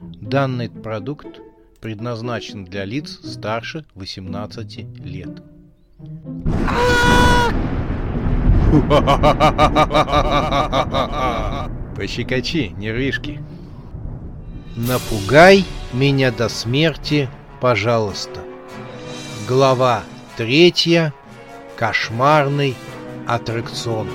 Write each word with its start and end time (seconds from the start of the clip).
Данный 0.00 0.68
продукт 0.68 1.40
предназначен 1.80 2.66
для 2.66 2.84
лиц 2.84 3.18
старше 3.24 3.86
18 3.94 4.78
лет. 5.04 5.42
Пощекочи, 11.96 12.74
нервишки. 12.76 13.42
Напугай 14.76 15.64
меня 15.94 16.30
до 16.30 16.50
смерти, 16.50 17.30
пожалуйста. 17.62 18.40
Глава 19.48 20.02
третья. 20.36 21.14
Кошмарный 21.78 22.74
аттракцион. 23.26 24.08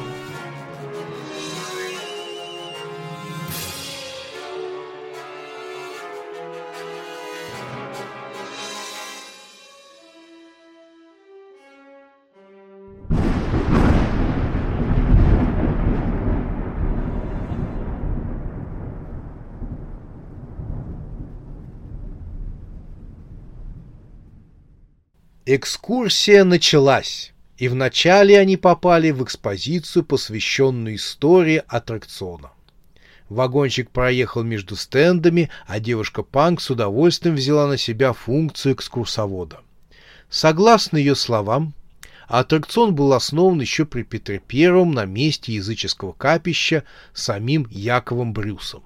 Экскурсия 25.54 26.46
началась, 26.46 27.33
и 27.57 27.68
вначале 27.68 28.39
они 28.39 28.55
попали 28.55 29.11
в 29.11 29.21
экспозицию, 29.21 30.05
посвященную 30.05 30.96
истории 30.96 31.61
аттракциона. 31.68 32.52
Вагончик 33.27 33.89
проехал 33.89 34.44
между 34.44 34.77
стендами, 34.77 35.50
а 35.67 35.81
девушка 35.81 36.23
Панк 36.23 36.61
с 36.61 36.69
удовольствием 36.69 37.36
взяла 37.36 37.67
на 37.67 37.75
себя 37.75 38.14
функцию 38.14 38.75
экскурсовода. 38.75 39.59
Согласно 40.29 40.95
ее 40.95 41.16
словам, 41.16 41.73
аттракцион 42.29 42.95
был 42.95 43.11
основан 43.11 43.59
еще 43.59 43.83
при 43.83 44.03
Петре 44.03 44.39
Первом 44.39 44.94
на 44.94 45.03
месте 45.03 45.52
языческого 45.52 46.13
капища 46.13 46.85
самим 47.13 47.67
Яковом 47.69 48.31
Брюсом. 48.31 48.83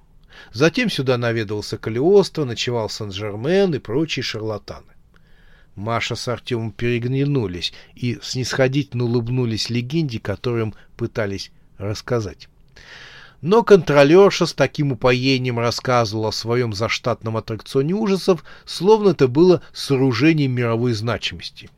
Затем 0.52 0.90
сюда 0.90 1.16
наведывался 1.16 1.78
Калиостро, 1.78 2.44
ночевал 2.44 2.90
Сан-Жермен 2.90 3.72
и 3.76 3.78
прочие 3.78 4.24
шарлатаны. 4.24 4.95
Маша 5.76 6.16
с 6.16 6.26
Артемом 6.26 6.72
переглянулись 6.72 7.72
и 7.94 8.18
снисходительно 8.22 9.04
улыбнулись 9.04 9.70
легенде, 9.70 10.18
которым 10.18 10.74
пытались 10.96 11.52
рассказать. 11.76 12.48
Но 13.42 13.62
контролерша 13.62 14.46
с 14.46 14.54
таким 14.54 14.92
упоением 14.92 15.58
рассказывала 15.58 16.28
о 16.28 16.32
своем 16.32 16.72
заштатном 16.72 17.36
аттракционе 17.36 17.94
ужасов, 17.94 18.42
словно 18.64 19.10
это 19.10 19.28
было 19.28 19.62
сооружение 19.74 20.48
мировой 20.48 20.94
значимости. 20.94 21.68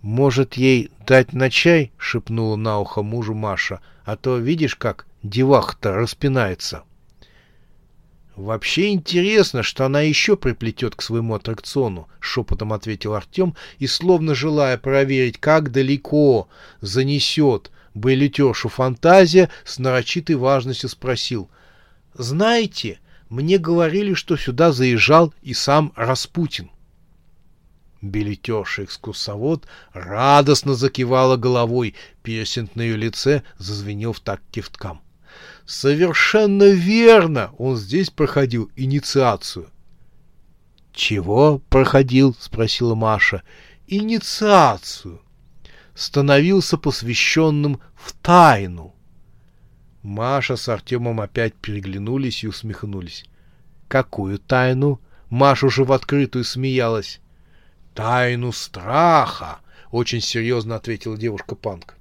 «Может, 0.00 0.54
ей 0.54 0.90
дать 1.06 1.34
на 1.34 1.50
чай?»— 1.50 1.92
шепнула 1.98 2.56
на 2.56 2.78
ухо 2.78 3.02
мужу 3.02 3.34
Маша. 3.34 3.80
«А 4.04 4.16
то 4.16 4.38
видишь, 4.38 4.76
как 4.76 5.06
девах-то 5.22 5.92
распинается». 5.92 6.84
«Вообще 8.36 8.90
интересно, 8.90 9.62
что 9.62 9.84
она 9.84 10.00
еще 10.02 10.36
приплетет 10.36 10.94
к 10.94 11.02
своему 11.02 11.34
аттракциону»,— 11.34 12.08
шепотом 12.20 12.72
ответил 12.72 13.14
Артем 13.14 13.54
и, 13.78 13.86
словно 13.86 14.34
желая 14.34 14.78
проверить, 14.78 15.38
как 15.38 15.72
далеко 15.72 16.48
занесет 16.80 17.70
билетершу 17.94 18.68
фантазия, 18.68 19.50
с 19.64 19.78
нарочитой 19.78 20.36
важностью 20.36 20.88
спросил. 20.88 21.50
«Знаете, 22.14 23.00
мне 23.28 23.58
говорили, 23.58 24.14
что 24.14 24.36
сюда 24.36 24.72
заезжал 24.72 25.34
и 25.42 25.52
сам 25.52 25.92
Распутин». 25.96 26.70
Билетерша-экскурсовод 28.00 29.66
радостно 29.92 30.74
закивала 30.74 31.36
головой, 31.36 31.94
пирсинг 32.22 32.74
на 32.74 32.82
ее 32.82 32.96
лице 32.96 33.42
зазвенел 33.58 34.12
в 34.12 34.20
так 34.20 34.40
кивткам. 34.50 35.02
Совершенно 35.66 36.70
верно, 36.70 37.52
он 37.58 37.76
здесь 37.76 38.10
проходил 38.10 38.70
инициацию. 38.76 39.68
Чего 40.92 41.60
проходил? 41.68 42.34
спросила 42.38 42.94
Маша. 42.94 43.42
Инициацию. 43.86 45.20
Становился 45.94 46.76
посвященным 46.76 47.80
в 47.94 48.12
тайну. 48.12 48.94
Маша 50.02 50.56
с 50.56 50.68
Артемом 50.68 51.20
опять 51.20 51.54
переглянулись 51.54 52.42
и 52.42 52.48
усмехнулись. 52.48 53.24
Какую 53.88 54.38
тайну? 54.38 55.00
Маша 55.28 55.66
уже 55.66 55.84
в 55.84 55.92
открытую 55.92 56.44
смеялась. 56.44 57.20
Тайну 57.94 58.52
страха, 58.52 59.58
очень 59.90 60.20
серьезно 60.20 60.76
ответила 60.76 61.16
девушка 61.16 61.54
Панк. 61.54 61.96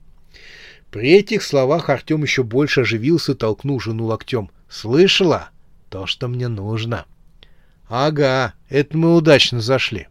При 0.92 1.12
этих 1.12 1.44
словах 1.44 1.90
Артем 1.90 2.24
еще 2.24 2.44
больше 2.44 2.82
оживился, 2.82 3.36
толкнул 3.36 3.80
жену 3.80 4.06
локтем. 4.06 4.50
«Слышала? 4.68 5.50
То, 5.90 6.08
что 6.08 6.28
мне 6.28 6.48
нужно». 6.48 7.06
«Ага, 7.88 8.54
это 8.70 8.98
мы 8.98 9.16
удачно 9.16 9.62
зашли». 9.62 10.08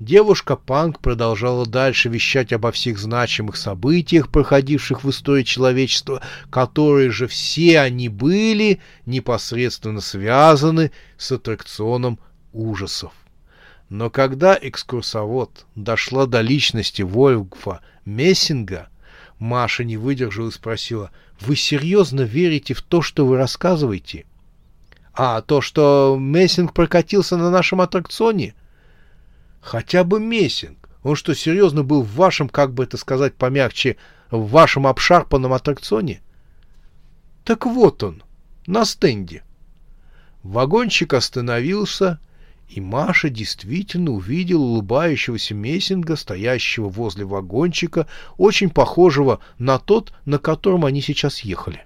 Девушка 0.00 0.56
Панк 0.56 0.98
продолжала 0.98 1.64
дальше 1.64 2.08
вещать 2.08 2.52
обо 2.52 2.72
всех 2.72 2.98
значимых 2.98 3.56
событиях, 3.56 4.28
проходивших 4.28 5.04
в 5.04 5.10
истории 5.10 5.44
человечества, 5.44 6.20
которые 6.50 7.10
же 7.10 7.26
все 7.26 7.80
они 7.80 8.08
были 8.08 8.80
непосредственно 9.06 10.00
связаны 10.00 10.90
с 11.16 11.30
аттракционом 11.32 12.18
ужасов. 12.52 13.12
Но 13.88 14.10
когда 14.10 14.58
экскурсовод 14.60 15.64
дошла 15.74 16.26
до 16.26 16.40
личности 16.40 17.02
Вольфа 17.02 17.80
Мессинга, 18.04 18.88
Маша 19.38 19.84
не 19.84 19.96
выдержала 19.96 20.48
и 20.48 20.52
спросила, 20.52 21.10
«Вы 21.40 21.56
серьезно 21.56 22.22
верите 22.22 22.74
в 22.74 22.82
то, 22.82 23.02
что 23.02 23.26
вы 23.26 23.36
рассказываете?» 23.36 24.26
«А 25.12 25.42
то, 25.42 25.60
что 25.60 26.16
Мессинг 26.18 26.72
прокатился 26.72 27.36
на 27.36 27.50
нашем 27.50 27.80
аттракционе?» 27.80 28.54
«Хотя 29.60 30.04
бы 30.04 30.20
Мессинг. 30.20 30.88
Он 31.02 31.16
что, 31.16 31.34
серьезно 31.34 31.82
был 31.82 32.02
в 32.02 32.14
вашем, 32.14 32.48
как 32.48 32.72
бы 32.72 32.84
это 32.84 32.96
сказать 32.96 33.34
помягче, 33.34 33.96
в 34.30 34.48
вашем 34.50 34.86
обшарпанном 34.86 35.52
аттракционе?» 35.52 36.20
«Так 37.44 37.66
вот 37.66 38.02
он, 38.02 38.22
на 38.66 38.84
стенде». 38.84 39.42
Вагончик 40.42 41.14
остановился, 41.14 42.18
и 42.74 42.80
Маша 42.80 43.30
действительно 43.30 44.10
увидела 44.10 44.62
улыбающегося 44.62 45.54
Мессинга, 45.54 46.16
стоящего 46.16 46.88
возле 46.88 47.24
вагончика, 47.24 48.08
очень 48.36 48.68
похожего 48.68 49.38
на 49.58 49.78
тот, 49.78 50.12
на 50.24 50.38
котором 50.38 50.84
они 50.84 51.00
сейчас 51.00 51.40
ехали. 51.40 51.84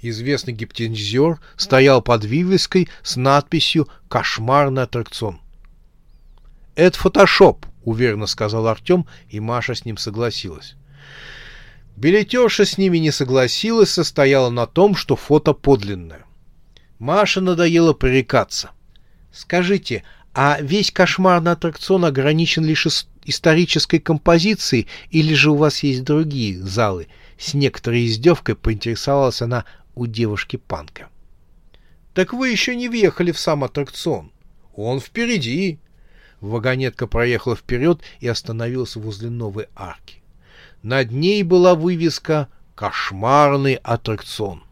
Известный 0.00 0.54
гипнотизер 0.54 1.40
стоял 1.58 2.00
под 2.00 2.24
вывеской 2.24 2.88
с 3.02 3.16
надписью 3.16 3.86
«Кошмарный 4.08 4.84
аттракцион». 4.84 5.40
«Это 6.74 6.98
фотошоп»,— 6.98 7.66
уверенно 7.84 8.26
сказал 8.26 8.66
Артем, 8.66 9.06
и 9.28 9.40
Маша 9.40 9.74
с 9.74 9.84
ним 9.84 9.98
согласилась. 9.98 10.74
Билетерша 11.96 12.64
с 12.64 12.78
ними 12.78 12.96
не 12.96 13.10
согласилась, 13.10 13.90
состояла 13.90 14.48
на 14.48 14.66
том, 14.66 14.96
что 14.96 15.16
фото 15.16 15.52
подлинное. 15.52 16.24
Маше 16.98 17.42
надоело 17.42 17.92
пререкаться— 17.92 18.70
Скажите, 19.34 20.04
а 20.32 20.60
весь 20.60 20.92
кошмарный 20.92 21.52
аттракцион 21.52 22.04
ограничен 22.04 22.64
лишь 22.64 22.86
исторической 23.24 23.98
композицией, 23.98 24.86
или 25.10 25.34
же 25.34 25.50
у 25.50 25.56
вас 25.56 25.82
есть 25.82 26.04
другие 26.04 26.62
залы? 26.62 27.08
С 27.36 27.52
некоторой 27.52 28.06
издевкой 28.06 28.54
поинтересовалась 28.54 29.42
она 29.42 29.64
у 29.96 30.06
девушки 30.06 30.56
Панка. 30.56 31.08
Так 32.14 32.32
вы 32.32 32.50
еще 32.50 32.76
не 32.76 32.88
въехали 32.88 33.32
в 33.32 33.38
сам 33.40 33.64
аттракцион. 33.64 34.30
Он 34.76 35.00
впереди. 35.00 35.80
Вагонетка 36.40 37.08
проехала 37.08 37.56
вперед 37.56 38.02
и 38.20 38.28
остановилась 38.28 38.94
возле 38.94 39.30
новой 39.30 39.66
арки. 39.74 40.22
Над 40.82 41.10
ней 41.10 41.42
была 41.42 41.74
вывеска 41.74 42.48
«Кошмарный 42.76 43.74
аттракцион». 43.82 44.62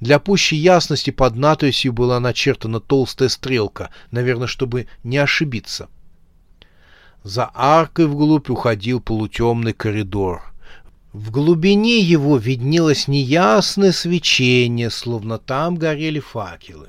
Для 0.00 0.18
пущей 0.18 0.58
ясности 0.58 1.10
под 1.10 1.36
надписью 1.36 1.92
была 1.92 2.20
начертана 2.20 2.80
толстая 2.80 3.28
стрелка, 3.28 3.90
наверное, 4.10 4.46
чтобы 4.46 4.86
не 5.02 5.18
ошибиться. 5.18 5.88
За 7.22 7.50
аркой 7.54 8.06
вглубь 8.06 8.50
уходил 8.50 9.00
полутемный 9.00 9.72
коридор. 9.72 10.42
В 11.12 11.30
глубине 11.30 12.00
его 12.00 12.36
виднелось 12.36 13.06
неясное 13.06 13.92
свечение, 13.92 14.90
словно 14.90 15.38
там 15.38 15.76
горели 15.76 16.20
факелы. 16.20 16.88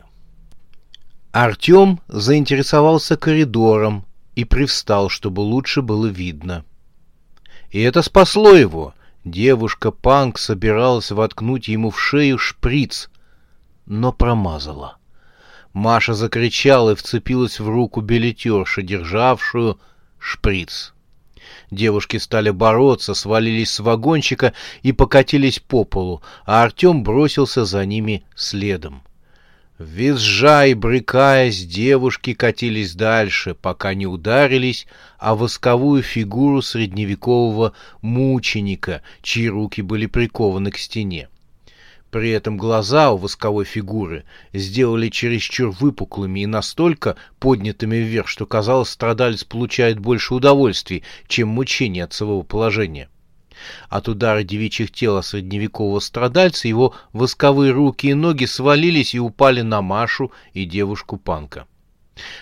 Артем 1.31 2.00
заинтересовался 2.07 3.18
коридором 3.18 4.06
и 4.35 4.45
привстал, 4.45 5.09
чтобы 5.09 5.41
лучше 5.41 5.81
было 5.81 6.07
видно. 6.07 6.63
И 7.69 7.81
это 7.81 8.01
спасло 8.01 8.53
его— 8.53 8.94
Девушка 9.24 9.92
Панк 9.92 10.38
собиралась 10.38 11.12
воткнуть 11.12 11.70
ему 11.70 11.92
в 11.92 12.00
шею 12.00 12.38
шприц. 12.38 13.10
но 13.86 14.12
промазала. 14.12 14.98
Маша 15.72 16.14
закричала 16.14 16.92
и 16.92 16.96
вцепилась 16.96 17.60
в 17.60 17.68
руку 17.68 18.02
билетерши, 18.02 18.81
державшую 18.81 19.80
шприц. 20.20 20.94
Девушки 21.72 22.18
стали 22.18 22.50
бороться, 22.50 23.14
свалились 23.14 23.72
с 23.72 23.80
вагончика 23.80 24.54
и 24.81 24.92
покатились 24.92 25.60
по 25.60 25.84
полу, 25.84 26.22
а 26.46 26.64
Артем 26.64 27.04
бросился 27.04 27.66
за 27.66 27.86
ними 27.86 28.24
следом. 28.36 29.04
Визжа 29.83 30.65
и 30.65 30.74
брыкаясь, 30.75 31.65
девушки 31.65 32.33
катились 32.33 32.95
дальше, 32.95 33.53
пока 33.53 33.94
не 33.94 34.07
ударились 34.07 34.88
о 35.19 35.35
восковую 35.35 36.01
фигуру 36.03 36.62
средневекового 36.62 37.74
мученика, 38.01 39.01
чьи 39.21 39.50
руки 39.50 39.81
были 39.81 40.06
прикованы 40.06 40.71
к 40.71 40.77
стене. 40.77 41.27
При 42.12 42.30
этом 42.30 42.57
глаза 42.57 43.12
у 43.12 43.18
восковой 43.18 43.65
фигуры 43.65 44.24
сделали 44.53 45.09
чересчур 45.09 45.71
выпуклыми 45.71 46.41
и 46.41 46.45
настолько 46.45 47.18
поднятыми 47.39 47.97
вверх, 47.97 48.30
что, 48.30 48.45
казалось, 48.45 48.89
страдалец 48.89 49.44
получает 49.44 50.00
больше 50.00 50.33
удовольствий, 50.33 51.03
чем 51.27 51.50
мучение 51.50 52.06
от 52.06 52.13
своего 52.13 52.44
положения. 52.44 53.09
От 53.90 54.08
удара 54.08 54.44
девичьих 54.44 54.92
тела 54.92 55.22
средневекового 55.22 56.00
страдальца 56.00 56.68
его 56.68 56.94
восковые 57.12 57.72
руки 57.72 58.08
и 58.08 58.14
ноги 58.14 58.46
свалились 58.46 59.16
и 59.16 59.20
упали 59.20 59.62
на 59.62 59.82
Машу 59.82 60.32
и 60.54 60.66
девушку-панка. 60.66 61.66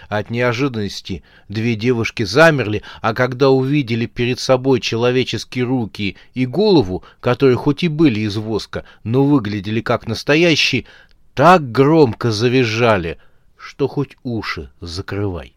От 0.09 0.29
неожиданности 0.29 1.23
две 1.47 1.75
девушки 1.75 2.23
замерли, 2.23 2.83
а 3.01 3.13
когда 3.13 3.49
увидели 3.49 4.05
перед 4.05 4.39
собой 4.39 4.81
человеческие 4.81 5.63
руки 5.63 6.17
и 6.33 6.45
голову, 6.45 7.03
которые 7.21 7.55
хоть 7.55 7.83
и 7.83 7.87
были 7.87 8.21
из 8.21 8.35
воска, 8.35 8.83
но 9.03 9.23
выглядели 9.23 9.79
как 9.81 10.07
настоящие, 10.07 10.85
так 11.33 11.71
громко 11.71 12.31
завизжали, 12.31 13.17
что 13.57 13.87
хоть 13.87 14.17
уши 14.23 14.71
закрывай. 14.81 15.55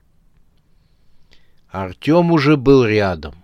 Артем 1.70 2.30
уже 2.30 2.56
был 2.56 2.84
рядом. 2.84 3.34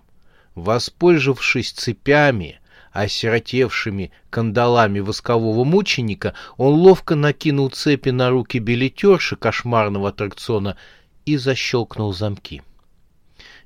Воспользовавшись 0.61 1.73
цепями, 1.73 2.61
осиротевшими 2.93 4.12
кандалами 4.29 5.01
воскового 5.01 5.65
мученика, 5.65 6.35
он 6.59 6.75
ловко 6.75 7.15
накинул 7.15 7.71
цепи 7.71 8.11
на 8.11 8.29
руки 8.29 8.59
билетерши 8.59 9.37
кошмарного 9.37 10.11
аттракциона 10.11 10.77
и 11.25 11.39
защелкнул 11.39 12.12
замки. 12.12 12.62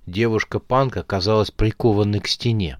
Девушка-панк 0.06 0.96
оказалась 0.96 1.50
прикованной 1.50 2.20
к 2.20 2.29
стене. 2.29 2.79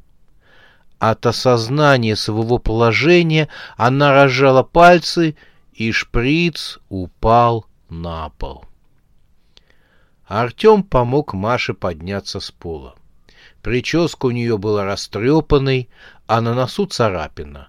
От 1.01 1.27
осознания 1.27 2.15
своего 2.15 2.59
положения 2.59 3.49
она 3.77 4.13
разжала 4.13 4.63
пальцы, 4.63 5.35
и 5.73 5.91
шприц 5.91 6.79
упал 6.89 7.67
на 7.89 8.29
пол. 8.39 8.65
Артем 10.29 10.85
помог 10.85 11.35
Маше 11.35 11.75
подняться 11.75 12.39
с 12.39 12.53
пола. 12.53 12.95
Прическа 13.65 14.27
у 14.27 14.31
нее 14.31 14.59
была 14.59 14.85
растрепанной, 14.85 15.89
а 16.27 16.43
на 16.43 16.53
носу 16.53 16.85
царапина, 16.85 17.69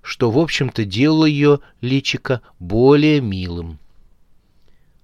что, 0.00 0.30
в 0.30 0.38
общем-то, 0.38 0.86
делало 0.86 1.26
ее 1.26 1.60
личико 1.82 2.40
более 2.58 3.20
милым. 3.20 3.78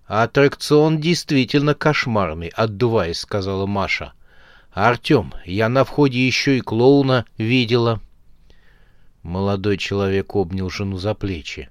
«Аттракцион 0.07 0.99
действительно 0.99 1.75
кошмарный»,— 1.75 2.49
отдуваясь, 2.57 3.19
сказала 3.21 3.67
Маша. 3.67 4.15
«Артем, 4.73 5.35
я 5.45 5.69
на 5.69 5.85
входе 5.85 6.27
еще 6.27 6.57
и 6.57 6.63
клоуна 6.63 7.27
видела». 7.37 8.01
Молодой 9.23 9.77
человек 9.77 10.35
обнял 10.35 10.71
жену 10.71 10.97
за 10.97 11.13
плечи. 11.13 11.69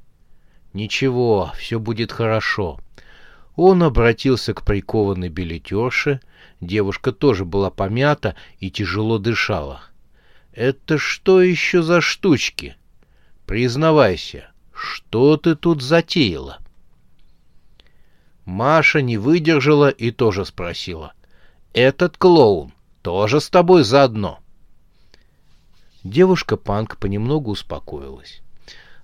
«Ничего, 0.74 1.52
все 1.58 1.80
будет 1.80 2.12
хорошо». 2.12 2.80
Он 3.56 3.82
обратился 3.82 4.54
к 4.54 4.64
прикованной 4.64 5.30
билетерше, 5.30 6.22
Девушка 6.62 7.12
тоже 7.12 7.46
была 7.46 7.70
помята 7.70 8.36
и 8.60 8.70
тяжело 8.70 9.18
дышала. 9.18 9.82
«Это 10.52 10.98
что 10.98 11.42
еще 11.42 11.82
за 11.82 12.02
штучки? 12.02 12.76
Признавайся, 13.46 14.52
что 14.74 15.38
ты 15.38 15.56
тут 15.56 15.82
затеяла?» 15.82 16.60
Маша 18.46 19.02
не 19.02 19.18
выдержала 19.18 19.90
и 19.90 20.12
тоже 20.12 20.46
спросила. 20.46 21.14
«Этот 21.74 22.18
клоун 22.18 22.74
тоже 23.04 23.40
с 23.40 23.50
тобой 23.50 23.84
заодно?» 23.84 24.40
Девушка-панк 26.04 26.98
понемногу 26.98 27.52
успокоилась. 27.52 28.42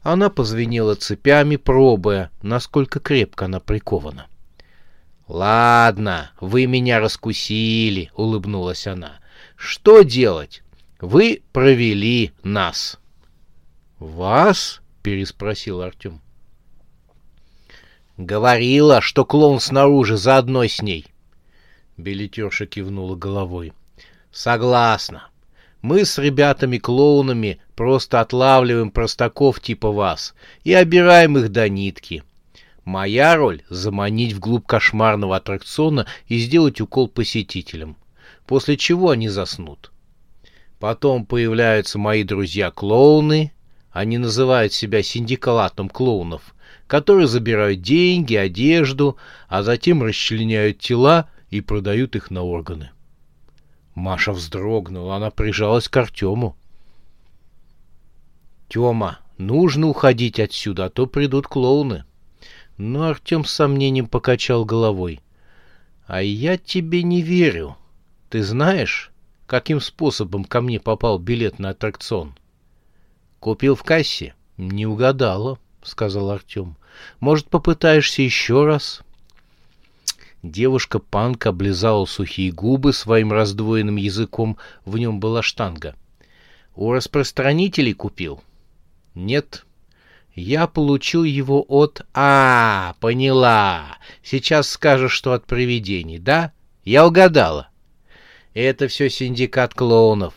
Она 0.02 0.30
позвенела 0.30 0.96
цепями, 0.96 1.56
пробуя, 1.56 2.32
насколько 2.42 3.00
крепко 3.00 3.46
она 3.46 3.60
прикована. 3.60 4.28
«Ладно, 5.28 6.32
вы 6.40 6.68
меня 6.68 7.00
раскусили»,— 7.00 8.12
улыбнулась 8.16 8.86
она. 8.86 9.20
«Что 9.56 10.04
делать? 10.04 10.62
Вы 11.00 11.42
провели 11.52 12.32
нас». 12.44 13.00
«Вас?»— 13.98 14.82
переспросил 15.02 15.82
Артем. 15.82 16.22
«Говорила, 18.18 19.02
что 19.02 19.26
клоун 19.26 19.60
снаружи 19.60 20.16
заодно 20.16 20.66
с 20.66 20.82
ней». 20.82 21.08
Билетерша 21.98 22.68
кивнула 22.68 23.16
головой. 23.16 23.74
«Согласна. 24.32 25.30
Мы 25.82 26.06
с 26.06 26.18
ребятами-клоунами 26.18 27.60
просто 27.76 28.22
отлавливаем 28.22 28.92
простаков 28.92 29.60
типа 29.60 29.92
вас 29.92 30.36
и 30.64 30.74
обираем 30.74 31.38
их 31.38 31.50
до 31.50 31.68
нитки. 31.68 32.24
Моя 32.86 33.36
роль— 33.36 33.64
заманить 33.70 34.34
вглубь 34.34 34.68
кошмарного 34.68 35.38
аттракциона 35.38 36.06
и 36.28 36.38
сделать 36.38 36.80
укол 36.80 37.08
посетителям, 37.08 37.98
после 38.46 38.78
чего 38.78 39.10
они 39.10 39.28
заснут. 39.28 39.92
Потом 40.80 41.26
появляются 41.26 41.98
мои 41.98 42.24
друзья-клоуны, 42.24 43.52
они 43.90 44.20
называют 44.20 44.72
себя 44.72 45.02
синдикалатом 45.02 45.90
клоунов, 45.90 46.54
которые 46.86 47.28
забирают 47.28 47.82
деньги, 47.82 48.36
одежду, 48.36 49.18
а 49.48 49.64
затем 49.64 50.04
расчленяют 50.04 50.78
тела 50.78 51.28
и 51.50 51.62
продают 51.62 52.16
их 52.16 52.30
на 52.30 52.44
органы. 52.44 52.92
Маша 53.96 54.32
вздрогнула, 54.32 55.16
она 55.16 55.32
прижалась 55.32 55.90
к 55.90 55.98
Артему. 55.98 56.56
«Тема, 58.70 59.20
нужно 59.40 59.88
уходить 59.88 60.40
отсюда, 60.40 60.86
а 60.86 60.90
то 60.92 61.08
придут 61.08 61.48
клоуны». 61.48 62.04
Но 62.78 63.08
Артем 63.08 63.46
с 63.46 63.52
сомнением 63.52 64.08
покачал 64.08 64.66
головой. 64.66 65.22
«А 66.08 66.22
я 66.22 66.58
тебе 66.58 67.04
не 67.04 67.22
верю. 67.22 67.78
Ты 68.30 68.44
знаешь, 68.44 69.12
каким 69.48 69.80
способом 69.80 70.44
ко 70.44 70.62
мне 70.62 70.80
попал 70.80 71.18
билет 71.18 71.58
на 71.58 71.70
аттракцион?» 71.70 72.36
«Купил 73.40 73.76
в 73.76 73.84
кассе?» 73.84 74.36
«Не 74.58 74.86
угадала»,— 74.86 75.60
сказал 75.84 76.32
Артем. 76.32 76.78
«Может, 77.20 77.50
попытаешься 77.50 78.22
еще 78.22 78.66
раз?» 78.66 79.02
Девушка-панк 80.44 81.46
облизала 81.48 82.06
сухие 82.06 82.52
губы 82.52 82.94
своим 82.94 83.34
раздвоенным 83.34 83.96
языком, 83.96 84.58
в 84.86 84.98
нем 84.98 85.20
была 85.20 85.42
штанга. 85.42 85.96
«У 86.76 86.92
распространителей 86.92 87.94
купил?» 87.94 88.44
«Нет», 89.16 89.65
я 90.36 90.68
получил 90.68 91.24
его 91.24 91.66
от... 91.68 92.06
А, 92.14 92.96
поняла. 93.00 93.98
Сейчас 94.22 94.70
скажешь, 94.70 95.14
что 95.14 95.34
от 95.34 95.46
привидений, 95.46 96.20
да? 96.20 96.52
Я 96.84 97.08
угадала. 97.08 97.70
Это 98.54 98.88
все 98.88 99.10
синдикат 99.10 99.74
клоунов. 99.74 100.34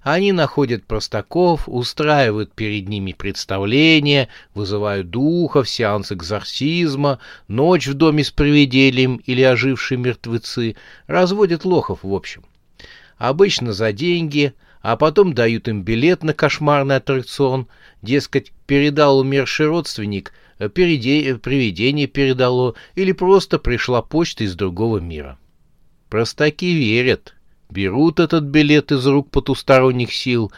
Они 0.00 0.32
находят 0.32 0.86
простаков, 0.86 1.64
устраивают 1.66 2.54
перед 2.54 2.88
ними 2.88 3.12
представления, 3.12 4.28
вызывают 4.54 5.10
духов, 5.10 5.68
сеанс 5.68 6.12
экзорсизма, 6.12 7.18
ночь 7.46 7.86
в 7.88 7.94
доме 7.94 8.24
с 8.24 8.30
привидением 8.30 9.16
или 9.16 9.42
ожившие 9.42 9.98
мертвецы, 9.98 10.76
разводят 11.06 11.64
лохов 11.64 12.00
в 12.02 12.14
общем. 12.14 12.44
Обычно 13.16 13.72
за 13.72 13.92
деньги, 13.92 14.54
а 14.80 14.96
потом 14.96 15.34
дают 15.34 15.68
им 15.68 15.82
билет 15.82 16.22
на 16.22 16.34
кошмарный 16.34 16.96
аттракцион, 16.96 17.68
дескать, 18.02 18.52
передал 18.66 19.18
умерший 19.18 19.66
родственник, 19.66 20.32
э, 20.58 20.68
переде... 20.68 21.36
привидение 21.36 22.06
передало 22.06 22.74
или 22.94 23.12
просто 23.12 23.58
пришла 23.58 24.02
почта 24.02 24.44
из 24.44 24.54
другого 24.54 24.98
мира. 24.98 25.38
Простаки 26.08 26.72
верят, 26.74 27.34
берут 27.70 28.20
этот 28.20 28.44
билет 28.44 28.92
из 28.92 29.06
рук 29.06 29.30
потусторонних 29.30 30.12
сил 30.12 30.52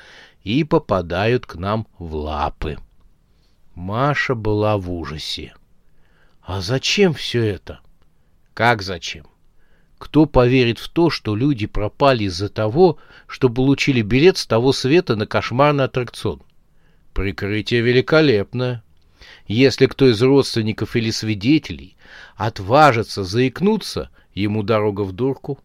и 0.44 0.64
попадают 0.64 1.46
к 1.46 1.56
нам 1.56 1.86
в 1.98 2.14
лапы. 2.14 2.78
Маша 3.74 4.34
была 4.34 4.76
в 4.76 4.92
ужасе. 4.92 5.54
А 6.42 6.60
зачем 6.60 7.14
все 7.14 7.44
это? 7.44 7.80
Как 8.54 8.82
зачем? 8.82 9.26
Кто 10.00 10.24
поверит 10.24 10.78
в 10.78 10.88
то, 10.88 11.10
что 11.10 11.36
люди 11.36 11.66
пропали 11.66 12.24
из-за 12.24 12.48
того, 12.48 12.96
что 13.26 13.50
получили 13.50 14.00
билет 14.00 14.38
с 14.38 14.46
того 14.46 14.72
света 14.72 15.14
на 15.14 15.26
кошмарный 15.26 15.84
аттракцион? 15.84 16.40
Прикрытие 17.12 17.82
великолепное. 17.82 18.82
Если 19.46 19.84
кто 19.84 20.08
из 20.08 20.22
родственников 20.22 20.96
или 20.96 21.10
свидетелей 21.10 21.98
отважится 22.36 23.24
заикнуться, 23.24 24.08
ему 24.32 24.62
дорога 24.62 25.02
в 25.02 25.12
дурку. 25.12 25.58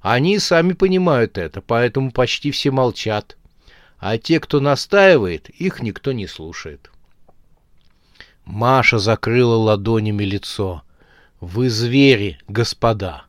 Они 0.00 0.38
сами 0.38 0.72
понимают 0.72 1.36
это, 1.36 1.60
поэтому 1.60 2.12
почти 2.12 2.52
все 2.52 2.70
молчат. 2.70 3.36
А 3.98 4.16
те, 4.16 4.40
кто 4.40 4.58
настаивает, 4.58 5.50
их 5.50 5.82
никто 5.82 6.12
не 6.12 6.26
слушает. 6.26 6.90
Маша 8.46 8.98
закрыла 8.98 9.56
ладонями 9.56 10.24
лицо. 10.24 10.82
«Вы 11.40 11.68
звери, 11.68 12.38
господа!» 12.48 13.25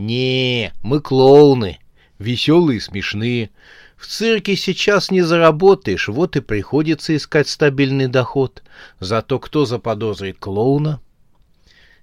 «Не, 0.00 0.72
мы 0.80 1.02
клоуны, 1.02 1.78
веселые 2.18 2.78
и 2.78 2.80
смешные. 2.80 3.50
В 3.98 4.06
цирке 4.06 4.56
сейчас 4.56 5.10
не 5.10 5.20
заработаешь, 5.20 6.08
вот 6.08 6.36
и 6.36 6.40
приходится 6.40 7.14
искать 7.14 7.50
стабильный 7.50 8.06
доход. 8.06 8.62
Зато 8.98 9.38
кто 9.38 9.66
заподозрит 9.66 10.38
клоуна?» 10.38 11.02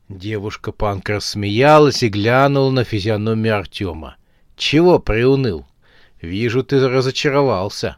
Девушка-панк 0.09 1.09
рассмеялась 1.09 2.03
и 2.03 2.09
глянула 2.09 2.69
на 2.69 2.83
физиономию 2.83 3.57
Артема. 3.57 4.17
«Чего 4.55 4.99
приуныл? 4.99 5.65
Вижу, 6.21 6.63
ты 6.63 6.87
разочаровался. 6.87 7.97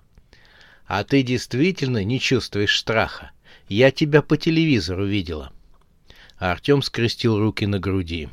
А 0.87 1.03
ты 1.03 1.23
действительно 1.23 2.05
не 2.05 2.21
чувствуешь 2.21 2.79
страха? 2.79 3.31
Я 3.67 3.91
тебя 3.91 4.21
по 4.21 4.37
телевизору 4.37 5.05
видела». 5.05 5.51
Артем 6.37 6.83
скрестил 6.83 7.37
руки 7.37 7.65
на 7.65 7.79
груди. 7.79 8.29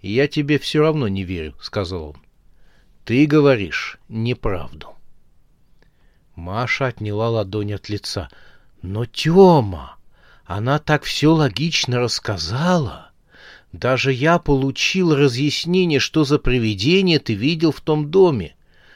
«Я 0.00 0.28
тебе 0.28 0.58
все 0.58 0.80
равно 0.80 1.08
не 1.08 1.24
верю»,— 1.24 1.54
сказал 1.60 2.10
он. 2.10 2.16
«Ты 3.04 3.26
говоришь 3.26 3.98
неправду». 4.08 4.94
Маша 6.36 6.86
отняла 6.86 7.30
ладонь 7.30 7.72
от 7.72 7.88
лица. 7.88 8.28
«Но, 8.80 9.06
Тёма, 9.06 9.96
она 10.44 10.78
так 10.78 11.02
все 11.02 11.32
логично 11.32 11.98
рассказала. 11.98 13.10
Даже 13.72 14.12
я 14.12 14.38
получил 14.38 15.16
разъяснение, 15.16 15.98
что 15.98 16.24
за 16.24 16.38
привидение 16.38 17.18
ты 17.18 17.34
видел 17.34 17.72
в 17.72 17.80
том 17.80 18.10
доме. 18.10 18.54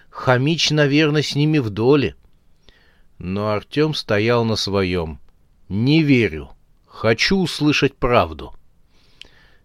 Хамич, 0.09 0.71
наверное, 0.71 1.23
с 1.23 1.35
ними 1.35 1.59
в 1.59 1.71
доле». 1.71 2.15
Но 3.19 3.51
Артем 3.51 3.95
стоял 3.95 4.45
на 4.45 4.55
своем. 4.55 5.19
«Не 5.69 6.03
верю. 6.05 6.51
Хочу 6.87 7.39
услышать 7.39 7.97
правду». 7.97 8.55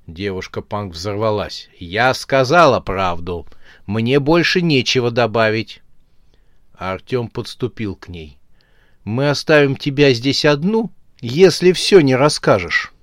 Девушка-панк 0.08 0.94
взорвалась. 0.94 1.70
«Я 1.78 2.14
сказала 2.14 2.80
правду. 2.80 3.46
Мне 3.86 4.20
больше 4.22 4.62
нечего 4.62 5.12
добавить». 5.12 5.82
Артем 6.74 7.28
подступил 7.28 7.96
к 7.96 8.08
ней. 8.08 8.38
«Мы 9.04 9.30
оставим 9.30 9.76
тебя 9.76 10.14
здесь 10.14 10.46
одну, 10.46 10.92
если 11.20 11.74
все 11.74 12.00
не 12.00 12.16
расскажешь». 12.16 12.94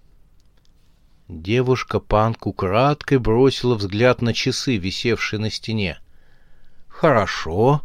Девушка-панк 1.29 2.47
украдкой 2.47 3.19
бросила 3.19 3.75
взгляд 3.75 4.23
на 4.23 4.33
часы, 4.33 4.77
висевшие 4.77 5.41
на 5.41 5.51
стене. 5.51 5.99
«Хорошо. 6.89 7.83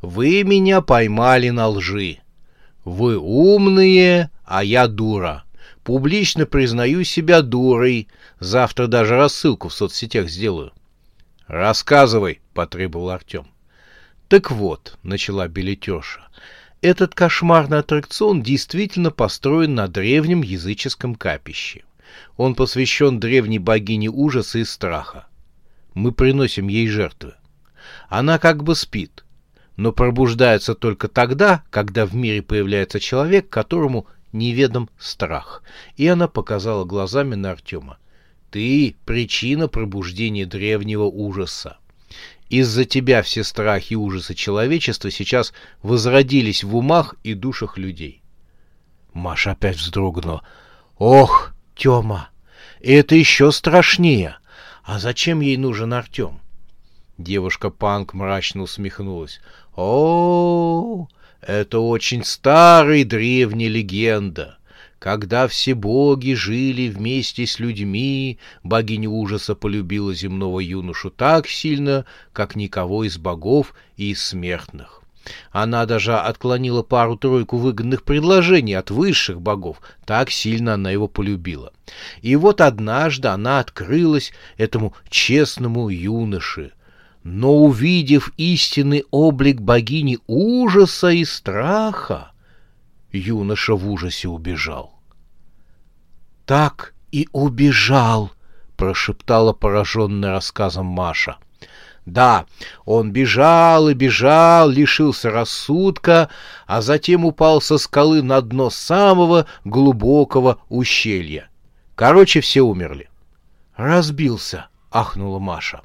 Вы 0.00 0.44
меня 0.44 0.80
поймали 0.80 1.50
на 1.50 1.68
лжи. 1.68 2.18
Вы 2.84 3.18
умные, 3.18 4.30
а 4.44 4.62
я 4.62 4.86
дура. 4.86 5.44
Публично 5.82 6.46
признаю 6.46 7.04
себя 7.04 7.42
дурой. 7.42 8.08
Завтра 8.40 8.86
даже 8.86 9.16
рассылку 9.16 9.68
в 9.68 9.74
соцсетях 9.74 10.28
сделаю. 10.28 10.72
Рассказывай, 11.46 12.40
потребовал 12.54 13.10
Артем. 13.10 13.46
Так 14.28 14.50
вот, 14.50 14.98
начала 15.02 15.46
билетерша, 15.46 16.26
этот 16.80 17.14
кошмарный 17.14 17.80
аттракцион 17.80 18.42
действительно 18.42 19.10
построен 19.10 19.74
на 19.74 19.88
древнем 19.88 20.42
языческом 20.42 21.14
капище. 21.14 21.84
Он 22.38 22.54
посвящен 22.54 23.20
древней 23.20 23.58
богине 23.58 24.08
ужаса 24.08 24.58
и 24.58 24.64
страха. 24.64 25.26
Мы 25.92 26.12
приносим 26.12 26.68
ей 26.68 26.88
жертвы. 26.88 27.34
Она 28.08 28.38
как 28.38 28.64
бы 28.64 28.74
спит, 28.74 29.24
но 29.76 29.92
пробуждается 29.92 30.74
только 30.74 31.08
тогда, 31.08 31.62
когда 31.70 32.06
в 32.06 32.14
мире 32.14 32.40
появляется 32.40 33.00
человек, 33.00 33.50
которому 33.50 34.06
неведом 34.32 34.88
страх. 34.98 35.62
И 35.96 36.06
она 36.06 36.26
показала 36.26 36.84
глазами 36.84 37.34
на 37.34 37.50
Артема. 37.50 37.98
Ты— 38.50 38.96
причина 39.04 39.68
пробуждения 39.68 40.44
древнего 40.44 41.04
ужаса. 41.04 41.78
Из-за 42.48 42.84
тебя 42.84 43.22
все 43.22 43.44
страхи 43.44 43.92
и 43.92 43.96
ужасы 43.96 44.34
человечества 44.34 45.10
сейчас 45.12 45.52
возродились 45.82 46.64
в 46.64 46.74
умах 46.74 47.14
и 47.22 47.34
душах 47.34 47.78
людей. 47.78 48.22
Маша 49.12 49.52
опять 49.52 49.76
вздрогнула. 49.76 50.42
Ох, 50.98 51.52
Тёма, 51.76 52.30
это 52.80 53.14
еще 53.14 53.52
страшнее. 53.52 54.36
А 54.82 54.98
зачем 54.98 55.40
ей 55.40 55.56
нужен 55.56 55.94
Артем? 55.94 56.40
Девушка-панк 57.18 58.14
мрачно 58.14 58.62
усмехнулась. 58.62 59.40
О, 59.76 61.06
это 61.40 61.78
очень 61.78 62.24
старая 62.24 63.04
древняя 63.04 63.68
легенда. 63.68 64.58
Когда 65.00 65.48
все 65.48 65.72
боги 65.72 66.34
жили 66.34 66.90
вместе 66.90 67.46
с 67.46 67.58
людьми, 67.58 68.38
богиня 68.62 69.08
ужаса 69.08 69.54
полюбила 69.54 70.12
земного 70.12 70.60
юношу 70.60 71.08
так 71.08 71.48
сильно, 71.48 72.04
как 72.34 72.54
никого 72.54 73.04
из 73.04 73.16
богов 73.16 73.72
и 73.96 74.10
из 74.10 74.22
смертных. 74.22 75.00
Она 75.52 75.86
даже 75.86 76.18
отклонила 76.18 76.82
пару-тройку 76.82 77.56
выгодных 77.56 78.02
предложений 78.02 78.74
от 78.74 78.90
высших 78.90 79.40
богов, 79.40 79.80
так 80.04 80.30
сильно 80.30 80.74
она 80.74 80.90
его 80.90 81.08
полюбила. 81.08 81.72
И 82.20 82.36
вот 82.36 82.60
однажды 82.60 83.28
она 83.28 83.58
открылась 83.60 84.32
этому 84.58 84.92
честному 85.08 85.88
юноше, 85.88 86.72
но 87.22 87.56
увидев 87.56 88.34
истинный 88.36 89.06
облик 89.10 89.62
богини 89.62 90.18
ужаса 90.26 91.08
и 91.08 91.24
страха, 91.24 92.32
юноша 93.12 93.74
в 93.74 93.88
ужасе 93.90 94.28
убежал. 94.28 95.00
«Так 96.46 96.94
и 97.12 97.28
убежал!»— 97.32 98.32
прошептала 98.76 99.52
пораженная 99.52 100.32
рассказом 100.32 100.86
Маша. 100.86 101.36
Да, 102.06 102.46
он 102.84 103.12
бежал 103.12 103.88
и 103.88 103.94
бежал, 103.94 104.68
лишился 104.68 105.30
рассудка, 105.30 106.28
а 106.66 106.80
затем 106.80 107.24
упал 107.24 107.60
со 107.60 107.78
скалы 107.78 108.22
на 108.22 108.40
дно 108.40 108.70
самого 108.70 109.46
глубокого 109.64 110.58
ущелья. 110.68 111.48
Короче, 111.94 112.40
все 112.40 112.62
умерли. 112.62 113.10
«Разбился!»— 113.76 114.68
ахнула 114.90 115.38
Маша. 115.38 115.82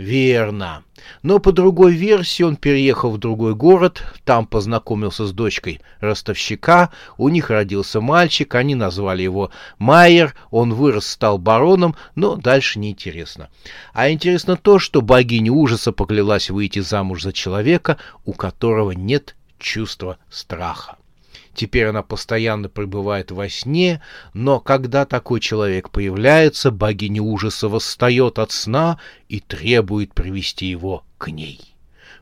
Верно. 0.00 0.82
Но 1.22 1.40
по 1.40 1.52
другой 1.52 1.92
версии 1.92 2.42
он 2.42 2.56
переехал 2.56 3.10
в 3.10 3.18
другой 3.18 3.54
город, 3.54 4.02
там 4.24 4.46
познакомился 4.46 5.26
с 5.26 5.32
дочкой 5.32 5.82
ростовщика, 6.00 6.88
у 7.18 7.28
них 7.28 7.50
родился 7.50 8.00
мальчик, 8.00 8.54
они 8.54 8.74
назвали 8.74 9.20
его 9.22 9.50
Майер, 9.78 10.34
он 10.50 10.72
вырос, 10.72 11.06
стал 11.06 11.36
бароном, 11.36 11.96
но 12.14 12.36
дальше 12.36 12.78
неинтересно. 12.78 13.50
А 13.92 14.10
интересно 14.10 14.56
то, 14.56 14.78
что 14.78 15.02
богиня 15.02 15.52
ужаса 15.52 15.92
поклялась 15.92 16.48
выйти 16.48 16.78
замуж 16.78 17.22
за 17.22 17.34
человека, 17.34 17.98
у 18.24 18.32
которого 18.32 18.92
нет 18.92 19.36
чувства 19.58 20.16
страха. 20.30 20.96
Теперь 21.54 21.86
она 21.86 22.02
постоянно 22.02 22.68
пребывает 22.68 23.30
во 23.30 23.48
сне, 23.48 24.00
но 24.34 24.60
когда 24.60 25.04
такой 25.04 25.40
человек 25.40 25.90
появляется, 25.90 26.70
богиня 26.70 27.22
ужаса 27.22 27.68
восстает 27.68 28.38
от 28.38 28.52
сна 28.52 28.98
и 29.28 29.40
требует 29.40 30.14
привести 30.14 30.66
его 30.66 31.04
к 31.18 31.28
ней. 31.30 31.60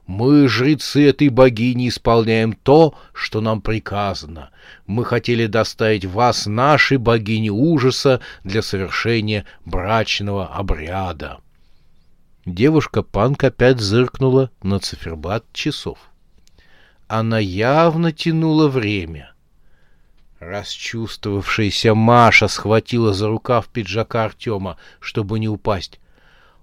Мы, 0.06 0.48
жрецы 0.48 1.06
этой 1.06 1.28
богини, 1.28 1.88
исполняем 1.88 2.54
то, 2.54 2.94
что 3.12 3.42
нам 3.42 3.60
приказано. 3.60 4.50
Мы 4.86 5.04
хотели 5.04 5.44
доставить 5.44 6.06
вас, 6.06 6.46
нашей 6.46 6.96
богини 6.96 7.50
ужаса, 7.50 8.22
для 8.42 8.62
совершения 8.62 9.44
брачного 9.66 10.46
обряда. 10.46 11.40
Девушка-панк 12.46 13.44
опять 13.44 13.80
зыркнула 13.80 14.50
на 14.62 14.78
циферблат 14.78 15.44
часов 15.52 15.98
она 17.08 17.38
явно 17.38 18.12
тянула 18.12 18.68
время. 18.68 19.32
Расчувствовавшаяся 20.38 21.94
Маша 21.94 22.46
схватила 22.46 23.12
за 23.12 23.28
рукав 23.28 23.66
пиджака 23.68 24.26
Артема, 24.26 24.76
чтобы 25.00 25.40
не 25.40 25.48
упасть. 25.48 25.98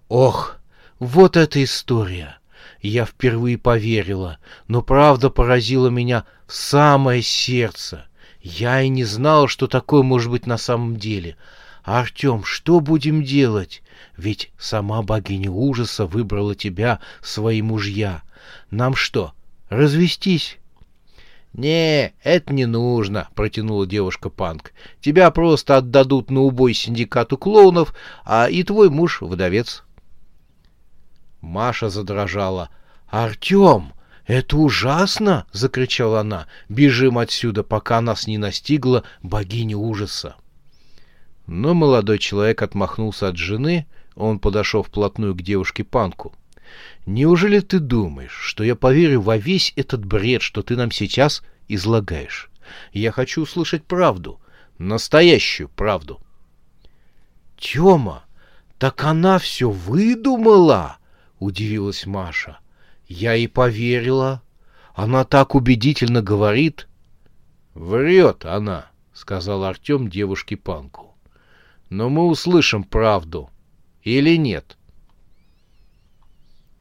«Ох, 0.07 0.57
вот 0.99 1.35
эта 1.35 1.63
история!» 1.63 2.37
Я 2.81 3.05
впервые 3.05 3.57
поверила, 3.57 4.37
но 4.67 4.83
правда 4.83 5.31
поразила 5.31 5.87
меня 5.87 6.25
в 6.45 6.53
самое 6.53 7.23
сердце. 7.23 8.05
Я 8.41 8.81
и 8.81 8.89
не 8.89 9.03
знала, 9.03 9.47
что 9.47 9.65
такое 9.65 10.03
может 10.03 10.29
быть 10.29 10.45
на 10.45 10.57
самом 10.57 10.97
деле. 10.97 11.35
Артем, 11.83 12.43
что 12.43 12.79
будем 12.79 13.23
делать? 13.23 13.81
Ведь 14.17 14.51
сама 14.59 15.01
богиня 15.01 15.49
ужаса 15.49 16.05
выбрала 16.05 16.53
тебя 16.53 16.99
свои 17.21 17.63
мужья. 17.63 18.21
Нам 18.69 18.95
что, 18.95 19.33
развестись. 19.75 20.57
«Не, 21.53 22.13
это 22.21 22.53
не 22.53 22.65
нужно»,— 22.65 23.29
протянула 23.35 23.87
девушка 23.87 24.29
Панк. 24.29 24.73
«Тебя 24.99 25.31
просто 25.31 25.77
отдадут 25.77 26.29
на 26.29 26.41
убой 26.41 26.73
синдикату 26.73 27.37
клоунов, 27.37 27.95
а 28.25 28.49
и 28.49 28.63
твой 28.63 28.89
муж— 28.89 29.19
вдовец». 29.21 29.83
Маша 31.39 31.89
задрожала. 31.89 32.69
«Артем, 33.07 33.93
это 34.25 34.57
ужасно!»— 34.57 35.45
закричала 35.53 36.21
она. 36.21 36.47
«Бежим 36.67 37.17
отсюда, 37.17 37.63
пока 37.63 38.01
нас 38.01 38.27
не 38.27 38.37
настигла 38.37 39.03
богиня 39.21 39.77
ужаса». 39.77 40.35
Но 41.47 41.73
молодой 41.73 42.17
человек 42.17 42.63
отмахнулся 42.63 43.27
от 43.29 43.37
жены, 43.37 43.85
он 44.15 44.39
подошел 44.39 44.83
вплотную 44.83 45.35
к 45.35 45.41
девушке 45.41 45.83
Панку. 45.83 46.33
«Неужели 47.05 47.59
ты 47.59 47.79
думаешь, 47.79 48.37
что 48.41 48.63
я 48.63 48.75
поверю 48.75 49.21
во 49.21 49.37
весь 49.37 49.73
этот 49.75 50.05
бред, 50.05 50.41
что 50.41 50.63
ты 50.63 50.75
нам 50.75 50.91
сейчас 50.91 51.43
излагаешь? 51.67 52.49
Я 52.91 53.11
хочу 53.11 53.43
услышать 53.43 53.83
правду, 53.83 54.39
настоящую 54.77 55.69
правду». 55.69 56.19
«Тема, 57.57 58.23
так 58.77 59.03
она 59.03 59.39
все 59.39 59.69
выдумала!»— 59.69 60.97
удивилась 61.39 62.05
Маша. 62.05 62.59
«Я 63.07 63.35
и 63.35 63.47
поверила. 63.47 64.41
Она 64.93 65.25
так 65.25 65.55
убедительно 65.55 66.21
говорит». 66.21 66.87
«Врет 67.73 68.45
она»,— 68.45 68.87
сказал 69.13 69.63
Артем 69.63 70.09
девушке 70.09 70.57
Панку 70.57 71.15
но 71.89 72.09
мы 72.09 72.27
услышим 72.27 72.83
правду. 72.83 73.49
Или 74.03 74.37
нет? 74.37 74.77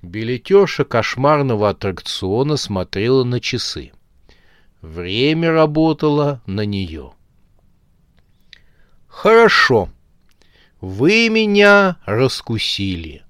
Билетерша 0.04 0.84
кошмарного 0.84 1.70
аттракциона 1.70 2.56
смотрела 2.56 3.24
на 3.24 3.40
часы. 3.40 3.92
Время 4.82 5.50
работало 5.50 6.42
на 6.46 6.66
нее. 6.66 7.12
«Хорошо. 9.08 9.88
Вы 10.80 11.30
меня 11.30 11.96
раскусили. 12.04 13.22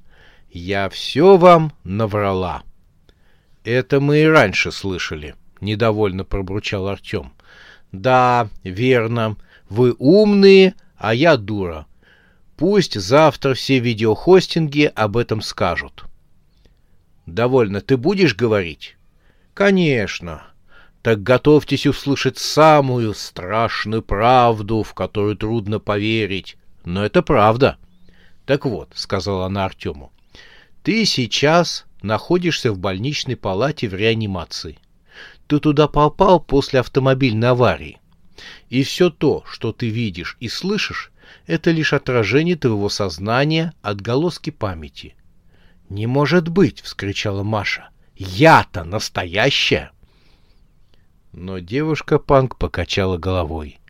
Я 0.51 0.89
все 0.89 1.37
вам 1.37 1.73
наврала». 1.85 2.65
«Это 3.63 4.01
мы 4.01 4.23
и 4.23 4.27
раньше 4.27 4.73
слышали»,— 4.73 5.37
недовольно 5.61 6.25
пробурчал 6.25 6.89
Артем. 6.89 7.33
«Да, 7.93 8.49
верно. 8.65 9.37
Вы 9.69 9.95
умные, 9.99 10.75
а 10.97 11.15
я 11.15 11.37
дура. 11.37 11.87
Пусть 12.57 12.99
завтра 12.99 13.55
все 13.55 13.79
видеохостинги 13.79 14.91
об 14.93 15.17
этом 15.17 15.41
скажут. 15.41 16.05
Довольно, 17.27 17.81
ты 17.81 17.97
будешь 17.97 18.35
говорить? 18.35 18.97
Конечно. 19.55 20.43
Так 21.03 21.23
готовьтесь 21.23 21.87
услышать 21.87 22.39
самую 22.39 23.15
страшную 23.15 24.03
правду, 24.03 24.83
в 24.83 24.95
которую 24.95 25.37
трудно 25.37 25.79
поверить. 25.79 26.57
Но 26.85 27.05
это 27.05 27.23
правда. 27.23 27.77
Так 28.47 28.67
вот, 28.67 28.91
сказала 28.95 29.47
она 29.47 29.65
Артему, 29.65 30.13
ты 30.83 31.05
сейчас 31.07 31.87
находишься 32.03 32.73
в 32.73 32.79
больничной 32.79 33.37
палате 33.37 33.89
в 33.89 33.95
реанимации. 33.95 34.79
Ты 35.47 35.61
туда 35.61 35.89
попал 35.89 36.41
после 36.41 36.81
автомобильной 36.81 37.49
аварии. 37.49 38.01
И 38.69 38.83
все 38.83 39.11
то, 39.11 39.45
что 39.47 39.73
ты 39.73 39.89
видишь 39.89 40.37
и 40.41 40.49
слышишь, 40.49 41.13
это 41.47 41.71
лишь 41.71 41.93
отражение 41.93 42.57
твоего 42.57 42.89
сознания, 42.89 43.73
отголоски 43.83 44.51
памяти. 44.51 45.15
«Не 45.89 46.07
может 46.07 46.49
быть!»— 46.49 46.81
вскричала 46.83 47.43
Маша. 47.43 47.89
«Я-то 48.17 48.85
настоящая!» 48.85 49.91
Но 51.33 51.59
девушка-панк 51.59 52.57
покачала 52.57 53.19
головой. 53.19 53.81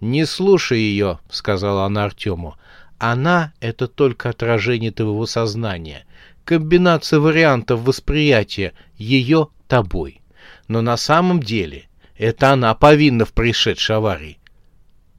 «Не 0.00 0.26
слушай 0.26 0.78
ее»,— 0.78 1.18
сказала 1.30 1.84
она 1.84 2.04
Артему. 2.04 2.56
«Она— 2.98 3.52
это 3.60 3.86
только 3.86 4.30
отражение 4.30 4.90
твоего 4.90 5.26
сознания, 5.26 6.06
комбинация 6.44 7.20
вариантов 7.20 7.80
восприятия 7.80 8.72
ее 8.96 9.48
тобой. 9.68 10.20
Но 10.66 10.82
на 10.82 10.96
самом 10.96 11.40
деле 11.40 11.88
это 12.16 12.52
она 12.52 12.74
повинна 12.74 13.24
в 13.24 13.32
происшедшей 13.32 13.96
аварии. 13.96 14.38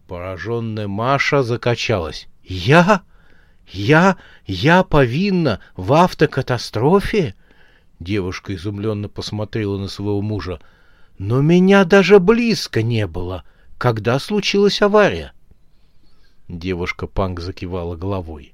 Пораженная 0.08 0.88
Маша 0.88 1.44
закачалась. 1.44 2.28
«Я? 2.44 3.04
Я? 3.72 4.18
Я 4.46 4.84
повинна 4.84 5.60
в 5.76 5.94
автокатастрофе?» 5.94 7.36
Девушка 8.00 8.56
изумленно 8.56 9.10
посмотрела 9.10 9.78
на 9.78 9.88
своего 9.88 10.22
мужа. 10.22 10.60
«Но 11.18 11.42
меня 11.42 11.84
даже 11.86 12.20
близко 12.20 12.82
не 12.82 13.06
было. 13.08 13.44
Когда 13.78 14.20
случилась 14.20 14.82
авария?» 14.82 15.34
Девушка-панк 16.48 17.40
закивала 17.40 17.96
головой. 17.96 18.54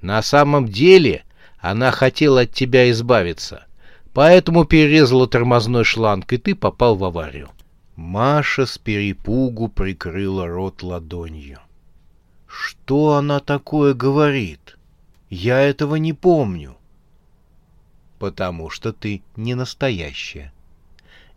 «На 0.00 0.22
самом 0.22 0.68
деле 0.68 1.24
она 1.58 1.90
хотела 1.90 2.42
от 2.42 2.52
тебя 2.52 2.90
избавиться, 2.90 3.66
поэтому 4.12 4.64
перерезала 4.64 5.26
тормозной 5.26 5.84
шланг, 5.84 6.32
и 6.32 6.36
ты 6.36 6.54
попал 6.54 6.96
в 6.96 7.04
аварию. 7.04 7.50
Маша 7.96 8.66
с 8.66 8.78
перепугу 8.78 9.68
прикрыла 9.68 10.46
рот 10.46 10.82
ладонью. 10.82 11.60
«Что 12.54 13.14
она 13.14 13.40
такое 13.40 13.94
говорит? 13.94 14.76
Я 15.30 15.58
этого 15.60 15.96
не 15.96 16.12
помню». 16.12 16.76
«Потому 18.18 18.68
что 18.68 18.92
ты 18.92 19.22
не 19.36 19.54
настоящая. 19.54 20.52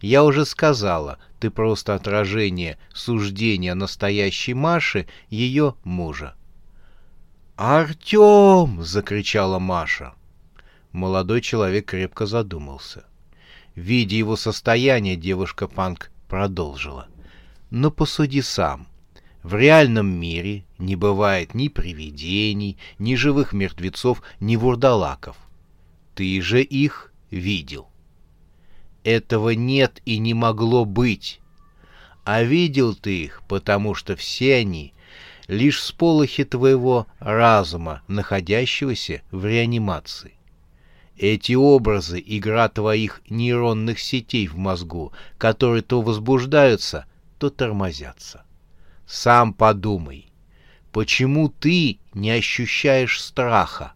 Я 0.02 0.26
уже 0.26 0.46
сказала, 0.46 1.18
ты 1.40 1.50
просто 1.50 1.96
отражение 1.96 2.78
суждения 2.94 3.76
настоящей 3.76 4.54
Маши, 4.54 5.08
ее 5.30 5.76
мужа». 5.86 6.36
«Артем!»— 7.56 8.82
закричала 8.84 9.58
Маша. 9.58 10.14
Молодой 10.92 11.40
человек 11.40 11.86
крепко 11.86 12.26
задумался. 12.26 13.06
Видя 13.74 14.18
его 14.18 14.36
состояние, 14.36 15.16
девушка-панк 15.16 16.12
продолжила. 16.28 17.08
Но 17.70 17.90
посуди 17.90 18.42
сам. 18.42 18.88
В 19.46 19.54
реальном 19.54 20.08
мире 20.08 20.64
не 20.80 20.96
бывает 20.96 21.54
ни 21.54 21.68
привидений, 21.68 22.80
ни 22.98 23.14
живых 23.14 23.54
мертвецов, 23.54 24.24
ни 24.40 24.56
вурдалаков. 24.56 25.38
Ты 26.16 26.42
же 26.42 26.64
их 26.64 27.14
видел. 27.30 27.88
Этого 29.04 29.52
нет 29.52 30.02
и 30.04 30.18
не 30.18 30.34
могло 30.34 30.84
быть. 30.84 31.42
А 32.24 32.42
видел 32.42 32.96
ты 32.96 33.26
их, 33.26 33.44
потому 33.48 33.94
что 33.94 34.16
все 34.16 34.56
они— 34.56 34.96
лишь 35.48 35.80
сполохи 35.80 36.44
твоего 36.44 37.06
разума, 37.20 38.02
находящегося 38.08 39.22
в 39.30 39.46
реанимации. 39.46 40.34
Эти 41.18 41.54
образы— 41.54 42.20
игра 42.26 42.68
твоих 42.68 43.22
нейронных 43.30 44.00
сетей 44.00 44.48
в 44.48 44.58
мозгу, 44.58 45.14
которые 45.38 45.84
то 45.84 46.02
возбуждаются, 46.02 47.06
то 47.38 47.52
тормозятся. 47.52 48.45
Сам 49.06 49.54
подумай, 49.54 50.32
почему 50.92 51.50
ты 51.50 52.00
не 52.14 52.32
ощущаешь 52.32 53.22
страха? 53.22 53.94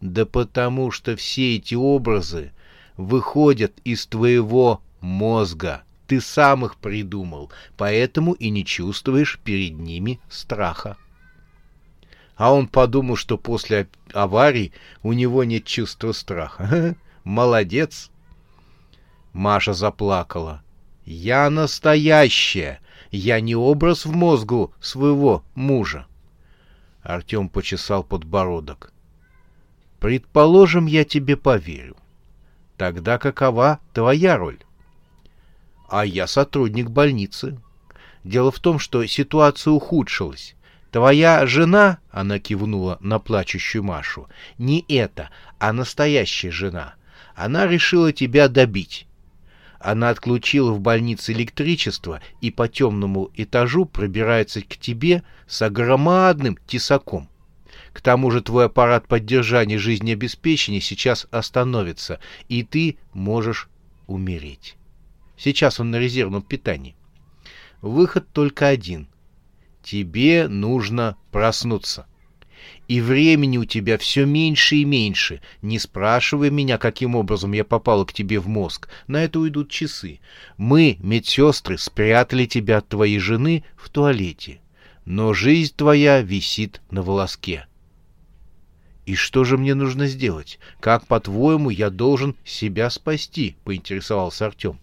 Да 0.00 0.26
потому 0.26 0.90
что 0.90 1.16
все 1.16 1.56
эти 1.56 1.74
образы 1.74 2.52
выходят 2.96 3.78
из 3.84 4.06
твоего 4.06 4.82
мозга. 5.00 5.82
Ты 6.06 6.20
сам 6.20 6.64
их 6.64 6.76
придумал, 6.76 7.50
поэтому 7.76 8.32
и 8.32 8.50
не 8.50 8.64
чувствуешь 8.64 9.40
перед 9.42 9.78
ними 9.78 10.20
страха 10.28 10.96
а 12.36 12.52
он 12.52 12.68
подумал, 12.68 13.16
что 13.16 13.38
после 13.38 13.88
аварии 14.12 14.72
у 15.02 15.12
него 15.12 15.42
нет 15.44 15.64
чувства 15.64 16.12
страха. 16.12 16.94
Молодец. 17.24 18.10
Маша 19.32 19.72
заплакала. 19.72 20.62
Я 21.04 21.50
настоящая. 21.50 22.80
Я 23.16 23.40
не 23.40 23.56
образ 23.56 24.04
в 24.04 24.14
мозгу 24.14 24.74
своего 24.78 25.42
мужа. 25.54 26.06
Артем 27.02 27.48
почесал 27.48 28.04
подбородок. 28.04 28.92
Предположим, 30.00 30.84
я 30.84 31.06
тебе 31.06 31.38
поверю. 31.38 31.96
Тогда 32.76 33.16
какова 33.16 33.80
твоя 33.94 34.36
роль? 34.36 34.58
А 35.88 36.04
я 36.04 36.26
сотрудник 36.26 36.90
больницы. 36.90 37.58
Дело 38.22 38.50
в 38.50 38.60
том, 38.60 38.78
что 38.78 39.06
ситуация 39.06 39.70
ухудшилась. 39.70 40.54
Твоя 40.90 41.46
жена,— 41.46 42.00
она 42.10 42.38
кивнула 42.38 42.98
на 43.00 43.18
плачущую 43.18 43.82
Машу,— 43.82 44.28
не 44.58 44.84
эта, 44.88 45.30
а 45.58 45.72
настоящая 45.72 46.50
жена. 46.50 46.96
Она 47.34 47.66
решила 47.66 48.12
тебя 48.12 48.48
добить. 48.48 49.06
Она 49.78 50.10
отключила 50.10 50.72
в 50.72 50.80
больнице 50.80 51.32
электричество 51.32 52.20
и 52.40 52.50
по 52.50 52.68
темному 52.68 53.30
этажу 53.34 53.84
пробирается 53.84 54.62
к 54.62 54.76
тебе 54.76 55.22
с 55.46 55.62
огромадным 55.62 56.58
тесаком. 56.66 57.28
К 57.92 58.00
тому 58.00 58.30
же 58.30 58.42
твой 58.42 58.66
аппарат 58.66 59.06
поддержания 59.08 59.78
жизнеобеспечения 59.78 60.80
сейчас 60.80 61.26
остановится, 61.30 62.20
и 62.48 62.62
ты 62.62 62.98
можешь 63.12 63.68
умереть. 64.06 64.76
Сейчас 65.36 65.80
он 65.80 65.90
на 65.90 65.98
резервном 65.98 66.42
питании. 66.42 66.96
Выход 67.82 68.26
только 68.32 68.68
один. 68.68 69.08
Тебе 69.82 70.48
нужно 70.48 71.16
проснуться. 71.30 72.06
И 72.88 73.00
времени 73.00 73.58
у 73.58 73.64
тебя 73.64 73.98
все 73.98 74.26
меньше 74.26 74.76
и 74.76 74.84
меньше. 74.84 75.40
Не 75.60 75.78
спрашивай 75.78 76.50
меня, 76.50 76.78
каким 76.78 77.16
образом 77.16 77.52
я 77.52 77.64
попала 77.64 78.04
к 78.04 78.12
тебе 78.12 78.38
в 78.38 78.46
мозг. 78.46 78.88
На 79.08 79.24
это 79.24 79.40
уйдут 79.40 79.70
часы. 79.70 80.20
Мы, 80.56 80.96
медсестры, 81.00 81.78
спрятали 81.78 82.46
тебя 82.46 82.78
от 82.78 82.88
твоей 82.88 83.18
жены 83.18 83.64
в 83.76 83.88
туалете. 83.88 84.60
Но 85.04 85.34
жизнь 85.34 85.74
твоя 85.76 86.22
висит 86.22 86.80
на 86.90 87.02
волоске. 87.02 87.66
«И 89.04 89.14
что 89.14 89.44
же 89.44 89.56
мне 89.56 89.74
нужно 89.74 90.08
сделать? 90.08 90.58
Как, 90.80 91.06
по-твоему, 91.06 91.70
я 91.70 91.90
должен 91.90 92.34
себя 92.44 92.90
спасти?»— 92.90 93.56
поинтересовался 93.64 94.46
Артем. 94.46 94.80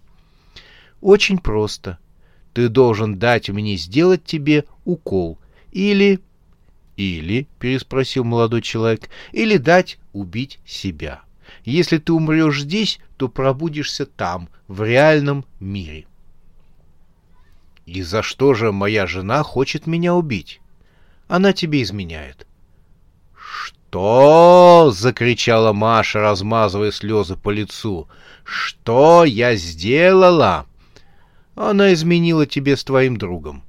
«Очень 1.01 1.37
просто. 1.37 1.99
Ты 2.53 2.69
должен 2.69 3.19
дать 3.19 3.49
мне 3.49 3.75
сделать 3.75 4.23
тебе 4.23 4.63
укол. 4.85 5.39
Или...» 5.73 6.21
«Или»,— 6.97 7.47
переспросил 7.59 8.23
молодой 8.23 8.61
человек,— 8.61 9.09
«или 9.31 9.57
дать 9.57 9.97
убить 10.11 10.59
себя. 10.65 11.21
Если 11.65 11.97
ты 11.97 12.13
умрешь 12.13 12.61
здесь, 12.61 12.99
то 13.17 13.27
пробудишься 13.27 14.05
там, 14.05 14.49
в 14.67 14.83
реальном 14.83 15.45
мире». 15.59 16.05
«И 17.85 18.01
за 18.01 18.21
что 18.21 18.53
же 18.53 18.71
моя 18.71 19.07
жена 19.07 19.43
хочет 19.43 19.87
меня 19.87 20.13
убить?» 20.13 20.61
«Она 21.27 21.51
тебе 21.51 21.81
изменяет». 21.81 22.47
«Что?»— 23.35 24.91
закричала 24.95 25.73
Маша, 25.73 26.19
размазывая 26.19 26.91
слезы 26.91 27.35
по 27.35 27.49
лицу. 27.49 28.07
«Что 28.43 29.25
я 29.25 29.55
сделала?» 29.55 30.67
«Она 31.55 31.93
изменила 31.93 32.45
тебе 32.45 32.77
с 32.77 32.83
твоим 32.83 33.17
другом». 33.17 33.63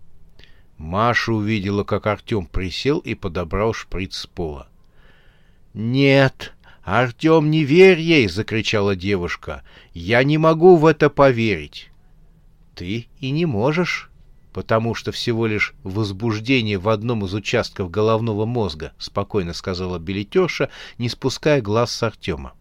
Маша 0.79 1.33
увидела, 1.33 1.85
как 1.85 2.07
Артем 2.07 2.47
присел 2.47 2.99
и 2.99 3.15
подобрал 3.15 3.73
шприц 3.73 4.17
с 4.17 4.27
пола. 4.27 4.69
«Нет, 5.73 6.53
Артем, 6.83 7.51
не 7.51 7.65
верь 7.65 8.01
ей!»— 8.01 8.29
закричала 8.29 8.97
девушка. 8.97 9.63
«Я 9.93 10.23
не 10.25 10.39
могу 10.39 10.77
в 10.77 10.87
это 10.87 11.11
поверить». 11.11 11.91
«Ты 12.75 13.07
и 13.21 13.31
не 13.31 13.47
можешь» 13.47 14.11
потому 14.55 14.95
что 14.95 15.11
всего 15.11 15.47
лишь 15.49 15.75
возбуждение 15.83 16.79
в 16.79 16.89
одном 16.89 17.25
из 17.25 17.35
участков 17.35 17.91
головного 17.91 18.47
мозга, 18.47 18.93
спокойно 18.99 19.53
сказала 19.53 19.99
билетерша, 19.99 20.71
не 20.97 21.09
спуская 21.09 21.61
глаз 21.61 21.91
с 21.91 22.05
Артема. 22.05 22.55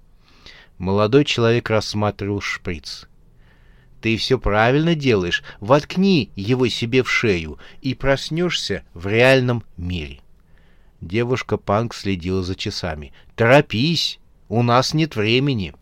Молодой 0.79 1.23
человек 1.23 1.69
рассматривал 1.69 2.41
шприц. 2.41 3.07
Ты 4.03 4.17
все 4.17 4.37
правильно 4.37 4.95
делаешь. 4.95 5.43
Воткни 5.61 6.29
его 6.35 6.67
себе 6.67 7.03
в 7.03 7.09
шею 7.09 7.57
и 7.81 7.93
проснешься 7.93 8.83
в 8.93 9.07
реальном 9.07 9.63
мире. 9.77 10.19
Девушка-панк 10.99 11.93
следила 11.93 12.43
за 12.43 12.55
часами. 12.55 13.13
«Торопись! 13.37 14.19
У 14.49 14.61
нас 14.61 14.93
нет 14.93 15.15
времени!» 15.15 15.73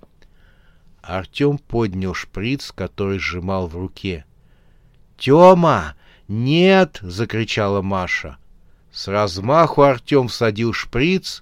Артем 1.02 1.58
поднял 1.58 2.14
шприц, 2.14 2.72
который 2.72 3.18
сжимал 3.18 3.66
в 3.68 3.76
руке. 3.76 4.24
«Тема! 5.18 5.96
«Нет!»— 6.28 7.00
закричала 7.02 7.82
Маша. 7.82 8.38
С 8.92 9.08
размаху 9.08 9.82
Артем 9.82 10.28
всадил 10.28 10.74
шприц 10.74 11.42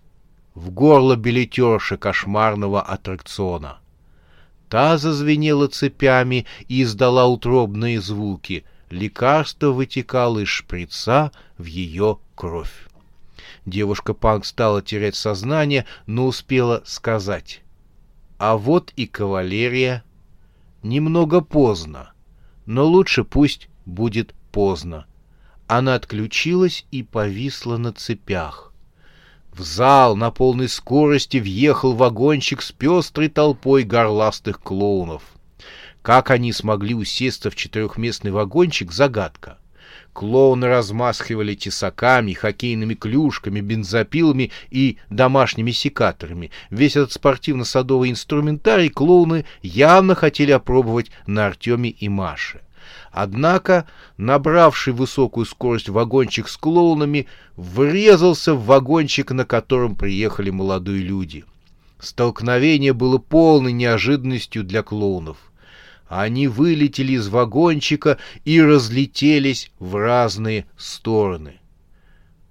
в 0.56 0.72
горло 0.72 1.18
билетерши 1.18 1.98
кошмарного 1.98 2.82
аттракциона. 2.82 3.80
Та 4.70 5.00
зазвенела 5.00 5.68
цепями 5.68 6.46
и 6.68 6.84
издала 6.84 7.26
утробные 7.26 8.00
звуки. 8.00 8.64
Лекарство 8.92 9.72
вытекало 9.72 10.40
из 10.40 10.48
шприца 10.48 11.32
в 11.58 11.66
ее 11.66 12.20
кровь. 12.36 12.88
Девушка-панк 13.66 14.46
стала 14.46 14.82
терять 14.82 15.16
сознание, 15.16 15.86
но 16.06 16.28
успела 16.28 16.84
сказать. 16.86 17.62
А 18.38 18.58
вот 18.58 18.94
и 18.96 19.08
кавалерия. 19.08 20.04
Немного 20.82 21.42
поздно, 21.42 22.14
но 22.66 22.86
лучше 22.86 23.24
пусть 23.24 23.68
будет 23.86 24.34
поздно. 24.52 25.08
Она 25.68 25.96
отключилась 25.96 26.86
и 26.92 27.04
повисла 27.04 27.78
на 27.78 27.92
цепях. 27.92 28.69
В 29.60 29.64
зал 29.64 30.16
на 30.16 30.32
полной 30.32 30.70
скорости 30.70 31.36
въехал 31.36 31.94
вагончик 31.94 32.62
с 32.62 32.72
пестрой 32.72 33.28
толпой 33.28 33.84
горластых 33.84 34.62
клоунов. 34.62 35.22
Как 36.02 36.32
они 36.32 36.54
смогли 36.54 36.96
усесться 36.96 37.50
в 37.50 37.58
четырехместный 37.58 38.32
вагончик— 38.32 38.90
загадка. 38.94 39.58
Клоуны 40.14 40.68
размахивали 40.68 41.56
тесаками, 41.56 42.32
хоккейными 42.32 42.94
клюшками, 42.94 43.60
бензопилами 43.60 44.52
и 44.70 44.98
домашними 45.10 45.72
секаторами. 45.72 46.52
Весь 46.70 46.96
этот 46.96 47.12
спортивно-садовый 47.12 48.12
инструментарий 48.12 48.90
клоуны 48.90 49.44
явно 49.62 50.16
хотели 50.16 50.52
опробовать 50.52 51.12
на 51.28 51.48
Артеме 51.48 51.90
и 51.90 52.08
Маше. 52.08 52.62
Однако, 53.12 53.88
набравший 54.18 54.94
высокую 54.94 55.46
скорость 55.46 55.90
вагончик 55.90 56.48
с 56.48 56.58
клоунами, 56.58 57.28
врезался 57.56 58.54
в 58.54 58.66
вагончик, 58.66 59.32
на 59.32 59.46
котором 59.46 59.96
приехали 59.96 60.52
молодые 60.52 61.02
люди. 61.02 61.44
Столкновение 62.00 62.94
было 62.94 63.18
полной 63.18 63.74
неожиданностью 63.74 64.64
для 64.64 64.84
клоунов. 64.84 65.38
Они 66.08 66.48
вылетели 66.48 67.14
из 67.14 67.28
вагончика 67.28 68.18
и 68.46 68.62
разлетелись 68.62 69.72
в 69.80 69.96
разные 69.96 70.66
стороны. 70.78 71.60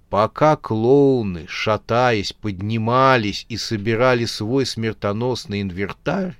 Пока 0.09 0.55
клоуны, 0.55 1.45
шатаясь, 1.47 2.33
поднимались 2.33 3.45
и 3.49 3.57
собирали 3.57 4.25
свой 4.25 4.65
смертоносный 4.65 5.61
инвентарь, 5.61 6.35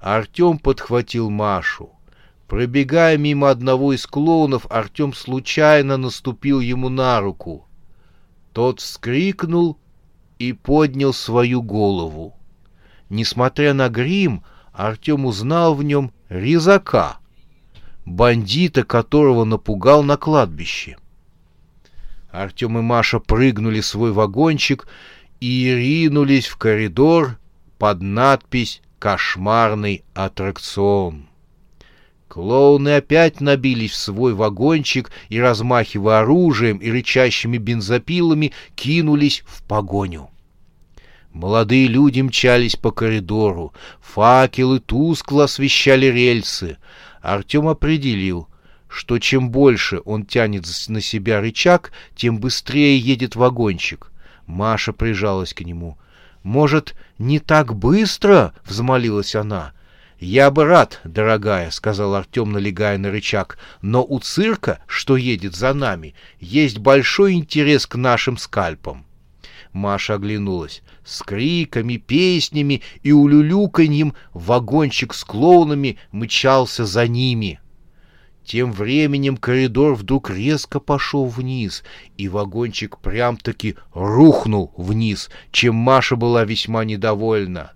Артем 0.00 0.58
подхватил 0.58 1.30
Машу— 1.30 1.90
Пробегая 2.52 3.16
мимо 3.16 3.48
одного 3.48 3.94
из 3.94 4.06
клоунов, 4.06 4.66
Артем 4.68 5.14
случайно 5.14 5.96
наступил 5.96 6.60
ему 6.60 6.90
на 6.90 7.18
руку. 7.18 7.66
Тот 8.52 8.80
вскрикнул 8.80 9.78
и 10.38 10.52
поднял 10.52 11.14
свою 11.14 11.62
голову. 11.62 12.36
Несмотря 13.08 13.72
на 13.72 13.88
грим, 13.88 14.44
Артем 14.74 15.24
узнал 15.24 15.74
в 15.74 15.82
нем 15.82 16.12
резака, 16.28 17.20
бандита, 18.04 18.84
которого 18.84 19.44
напугал 19.44 20.02
на 20.02 20.18
кладбище. 20.18 20.98
Артем 22.30 22.76
и 22.76 22.82
Маша 22.82 23.18
прыгнули 23.18 23.80
в 23.80 23.86
свой 23.86 24.12
вагончик 24.12 24.86
и 25.40 25.74
ринулись 25.74 26.48
в 26.48 26.58
коридор 26.58 27.38
под 27.78 28.02
надпись 28.02 28.82
«Кошмарный 28.98 30.04
аттракцион». 30.12 31.31
Клоуны 32.32 32.96
опять 32.96 33.42
набились 33.42 33.90
в 33.90 33.96
свой 33.96 34.32
вагончик 34.32 35.12
и, 35.28 35.38
размахивая 35.38 36.20
оружием 36.20 36.78
и 36.78 36.90
рычащими 36.90 37.58
бензопилами, 37.58 38.52
кинулись 38.74 39.44
в 39.46 39.62
погоню. 39.64 40.30
Молодые 41.34 41.88
люди 41.88 42.22
мчались 42.22 42.74
по 42.74 42.90
коридору, 42.90 43.74
факелы 44.00 44.80
тускло 44.80 45.44
освещали 45.44 46.06
рельсы. 46.06 46.78
Артем 47.20 47.68
определил, 47.68 48.48
что 48.88 49.18
чем 49.18 49.50
больше 49.50 50.00
он 50.06 50.24
тянет 50.24 50.64
на 50.88 51.02
себя 51.02 51.38
рычаг, 51.38 51.92
тем 52.16 52.38
быстрее 52.38 52.96
едет 52.96 53.36
вагончик. 53.36 54.10
Маша 54.46 54.94
прижалась 54.94 55.52
к 55.52 55.60
нему. 55.60 55.98
«Может, 56.42 56.94
не 57.18 57.40
так 57.40 57.74
быстро?»— 57.74 58.54
взмолилась 58.64 59.34
она. 59.34 59.74
«Я 60.22 60.52
бы 60.52 60.66
рад, 60.66 61.00
дорогая»,— 61.02 61.70
сказал 61.72 62.14
Артем, 62.14 62.52
налегая 62.52 62.96
на 62.96 63.10
рычаг, 63.10 63.58
«но 63.80 64.04
у 64.04 64.20
цирка, 64.20 64.78
что 64.86 65.16
едет 65.16 65.56
за 65.56 65.74
нами, 65.74 66.14
есть 66.38 66.78
большой 66.78 67.32
интерес 67.32 67.88
к 67.88 67.96
нашим 67.96 68.36
скальпам». 68.36 69.04
Маша 69.72 70.14
оглянулась. 70.14 70.84
С 71.04 71.22
криками, 71.22 71.96
песнями 71.96 72.82
и 73.02 73.10
улюлюканьем 73.10 74.14
вагончик 74.32 75.12
с 75.12 75.24
клоунами 75.24 75.98
мчался 76.12 76.86
за 76.86 77.08
ними. 77.08 77.58
Тем 78.44 78.70
временем 78.70 79.36
коридор 79.36 79.96
вдруг 79.96 80.30
резко 80.30 80.78
пошел 80.78 81.26
вниз, 81.26 81.82
и 82.16 82.28
вагончик 82.28 82.98
прям-таки 82.98 83.74
рухнул 83.92 84.72
вниз, 84.76 85.30
чем 85.50 85.74
Маша 85.74 86.14
была 86.14 86.44
весьма 86.44 86.84
недовольна. 86.84 87.72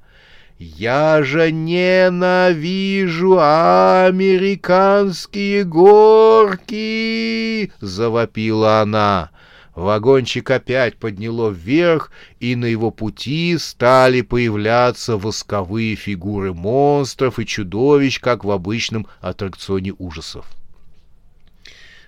«Я 0.59 1.23
же 1.23 1.53
ненавижу 1.53 3.39
американские 3.39 5.65
горки!»— 5.65 7.71
завопила 7.81 8.81
она. 8.81 9.29
Вагончик 9.75 10.51
опять 10.51 10.97
подняло 10.97 11.51
вверх, 11.51 12.11
и 12.41 12.57
на 12.57 12.65
его 12.65 12.91
пути 12.91 13.59
стали 13.59 14.23
появляться 14.23 15.19
восковые 15.19 15.95
фигуры 15.95 16.55
монстров 16.55 17.39
и 17.39 17.45
чудовищ, 17.45 18.19
как 18.19 18.43
в 18.43 18.51
обычном 18.51 19.07
аттракционе 19.21 19.93
ужасов. 19.99 20.47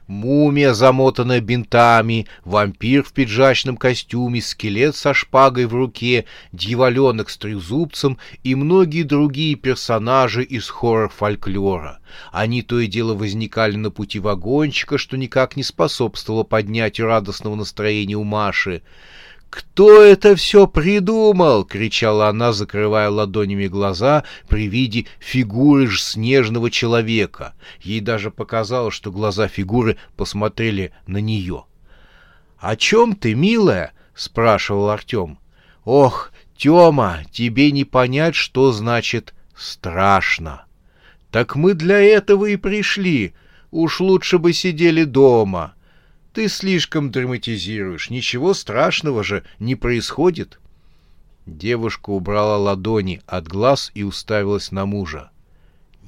Мумия, 0.08 0.72
замотанная 0.72 1.40
бинтами, 1.40 2.26
вампир 2.46 3.02
в 3.02 3.12
пиджачном 3.12 3.76
костюме, 3.76 4.40
скелет 4.40 4.96
со 4.96 5.12
шпагой 5.12 5.66
в 5.66 5.74
руке, 5.74 6.24
дьяволенок 6.50 7.28
с 7.28 7.36
трезубцем 7.36 8.16
и 8.42 8.54
многие 8.54 9.02
другие 9.02 9.54
персонажи 9.54 10.42
из 10.42 10.70
хоррор-фольклора. 10.70 11.98
Они 12.32 12.62
то 12.62 12.80
и 12.80 12.86
дело 12.86 13.14
возникали 13.14 13.76
на 13.76 13.90
пути 13.90 14.18
вагончика, 14.18 14.96
что 14.96 15.18
никак 15.18 15.56
не 15.56 15.62
способствовало 15.62 16.42
поднятию 16.42 17.06
радостного 17.06 17.54
настроения 17.54 18.16
у 18.16 18.24
Маши. 18.24 18.80
«Кто 19.50 20.02
это 20.02 20.36
все 20.36 20.66
придумал?»— 20.66 21.64
кричала 21.66 22.28
она, 22.28 22.52
закрывая 22.52 23.08
ладонями 23.08 23.66
глаза 23.66 24.24
при 24.46 24.68
виде 24.68 25.06
фигуры 25.20 25.86
ж 25.86 26.00
снежного 26.00 26.70
человека. 26.70 27.54
Ей 27.80 28.00
даже 28.00 28.30
показалось, 28.30 28.94
что 28.94 29.10
глаза 29.10 29.48
фигуры 29.48 29.96
посмотрели 30.16 30.92
на 31.06 31.18
нее. 31.18 31.64
«О 32.58 32.76
чем 32.76 33.14
ты, 33.14 33.34
милая?»— 33.34 33.92
спрашивал 34.14 34.90
Артем. 34.90 35.38
«Ох, 35.84 36.32
Тема, 36.56 37.20
тебе 37.30 37.70
не 37.70 37.84
понять, 37.84 38.34
что 38.34 38.72
значит 38.72 39.32
«страшно». 39.56 40.64
Так 41.30 41.56
мы 41.56 41.74
для 41.74 42.00
этого 42.00 42.46
и 42.46 42.56
пришли. 42.56 43.32
Уж 43.70 44.00
лучше 44.00 44.38
бы 44.38 44.52
сидели 44.52 45.04
дома». 45.04 45.74
Ты 46.38 46.46
слишком 46.46 47.10
драматизируешь. 47.10 48.10
Ничего 48.10 48.54
страшного 48.54 49.24
же 49.24 49.42
не 49.58 49.74
происходит. 49.74 50.60
Девушка 51.46 52.10
убрала 52.10 52.56
ладони 52.56 53.20
от 53.26 53.48
глаз 53.48 53.90
и 53.94 54.04
уставилась 54.04 54.70
на 54.70 54.86
мужа. 54.86 55.32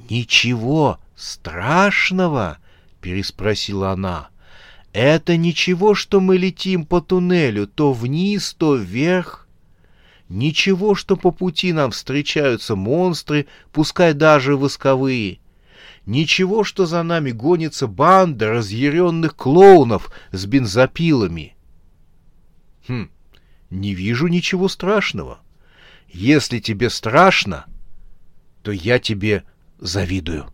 «Ничего 0.08 1.00
страшного?»— 1.16 2.58
переспросила 3.00 3.90
она. 3.90 4.28
«Это 4.92 5.36
ничего, 5.36 5.96
что 5.96 6.20
мы 6.20 6.36
летим 6.36 6.86
по 6.86 7.00
туннелю 7.00 7.66
то 7.66 7.92
вниз, 7.92 8.54
то 8.56 8.76
вверх. 8.76 9.48
Ничего, 10.28 10.94
что 10.94 11.16
по 11.16 11.32
пути 11.32 11.72
нам 11.72 11.90
встречаются 11.90 12.76
монстры, 12.76 13.48
пускай 13.72 14.14
даже 14.14 14.56
восковые. 14.56 15.40
Ничего, 16.06 16.64
что 16.64 16.86
за 16.86 17.02
нами 17.02 17.30
гонится 17.30 17.86
банда 17.86 18.50
разъяренных 18.50 19.36
клоунов 19.36 20.10
с 20.32 20.46
бензопилами. 20.46 21.54
Хм, 22.88 23.10
не 23.70 23.94
вижу 23.94 24.26
ничего 24.26 24.68
страшного. 24.68 25.40
Если 26.08 26.58
тебе 26.58 26.90
страшно, 26.90 27.66
то 28.62 28.72
я 28.72 28.98
тебе 28.98 29.44
завидую. 29.78 30.52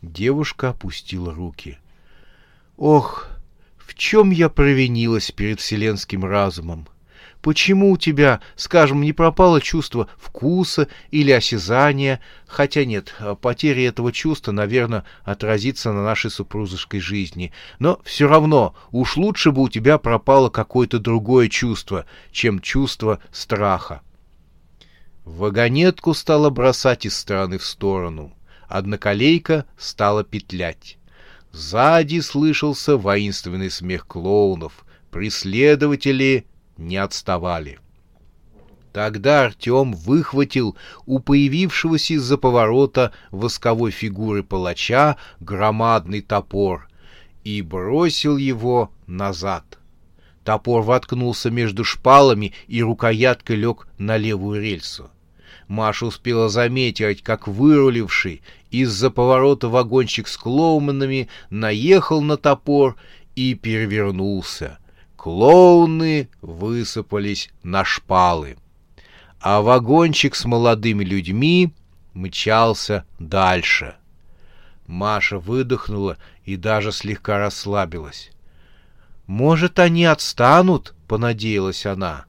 Девушка 0.00 0.70
опустила 0.70 1.32
руки. 1.32 1.78
Ох, 2.76 3.28
в 3.76 3.94
чем 3.94 4.30
я 4.30 4.48
провинилась 4.48 5.30
перед 5.30 5.60
вселенским 5.60 6.24
разумом? 6.24 6.88
Почему 7.42 7.90
у 7.90 7.96
тебя, 7.96 8.40
скажем, 8.54 9.02
не 9.02 9.12
пропало 9.12 9.60
чувство 9.60 10.08
вкуса 10.16 10.86
или 11.10 11.32
осязания? 11.32 12.20
Хотя 12.46 12.84
нет, 12.84 13.12
потеря 13.40 13.88
этого 13.88 14.12
чувства, 14.12 14.52
наверное, 14.52 15.04
отразится 15.24 15.92
на 15.92 16.04
нашей 16.04 16.30
супружеской 16.30 17.00
жизни. 17.00 17.52
Но 17.80 18.00
все 18.04 18.28
равно 18.28 18.76
уж 18.92 19.16
лучше 19.16 19.50
бы 19.50 19.62
у 19.62 19.68
тебя 19.68 19.98
пропало 19.98 20.50
какое-то 20.50 21.00
другое 21.00 21.48
чувство, 21.48 22.06
чем 22.30 22.60
чувство 22.60 23.18
страха. 23.32 24.02
Вагонетку 25.24 26.14
стала 26.14 26.48
бросать 26.48 27.06
из 27.06 27.18
стороны 27.18 27.58
в 27.58 27.66
сторону. 27.66 28.32
Одноколейка 28.68 29.66
стала 29.76 30.22
петлять. 30.22 30.96
Сзади 31.50 32.20
слышался 32.20 32.96
воинственный 32.96 33.70
смех 33.70 34.06
клоунов. 34.06 34.84
Преследователи 35.10 36.46
не 36.76 36.96
отставали. 36.96 37.78
Тогда 38.92 39.44
Артем 39.46 39.94
выхватил 39.94 40.76
у 41.06 41.18
появившегося 41.18 42.14
из-за 42.14 42.36
поворота 42.36 43.12
восковой 43.30 43.90
фигуры 43.90 44.42
палача 44.42 45.16
громадный 45.40 46.20
топор 46.20 46.88
и 47.42 47.62
бросил 47.62 48.36
его 48.36 48.90
назад. 49.06 49.78
Топор 50.44 50.82
воткнулся 50.82 51.50
между 51.50 51.84
шпалами, 51.84 52.52
и 52.66 52.82
рукоятка 52.82 53.54
лег 53.54 53.86
на 53.96 54.16
левую 54.16 54.60
рельсу. 54.60 55.10
Маша 55.68 56.06
успела 56.06 56.48
заметить, 56.48 57.22
как 57.22 57.46
выруливший 57.48 58.42
из-за 58.70 59.10
поворота 59.10 59.68
вагончик 59.68 60.28
с 60.28 60.36
клоуманами 60.36 61.28
наехал 61.48 62.20
на 62.20 62.36
топор 62.36 62.96
и 63.36 63.54
перевернулся. 63.54 64.78
Клоуны 65.22 66.28
высыпались 66.40 67.48
на 67.62 67.84
шпалы, 67.84 68.56
а 69.40 69.62
вагончик 69.62 70.34
с 70.34 70.44
молодыми 70.44 71.04
людьми 71.04 71.72
мчался 72.12 73.04
дальше. 73.20 73.94
Маша 74.88 75.38
выдохнула 75.38 76.16
и 76.44 76.56
даже 76.56 76.90
слегка 76.90 77.38
расслабилась. 77.38 78.32
«Может, 79.28 79.78
они 79.78 80.06
отстанут?»— 80.06 80.92
понадеялась 81.06 81.86
она. 81.86 82.24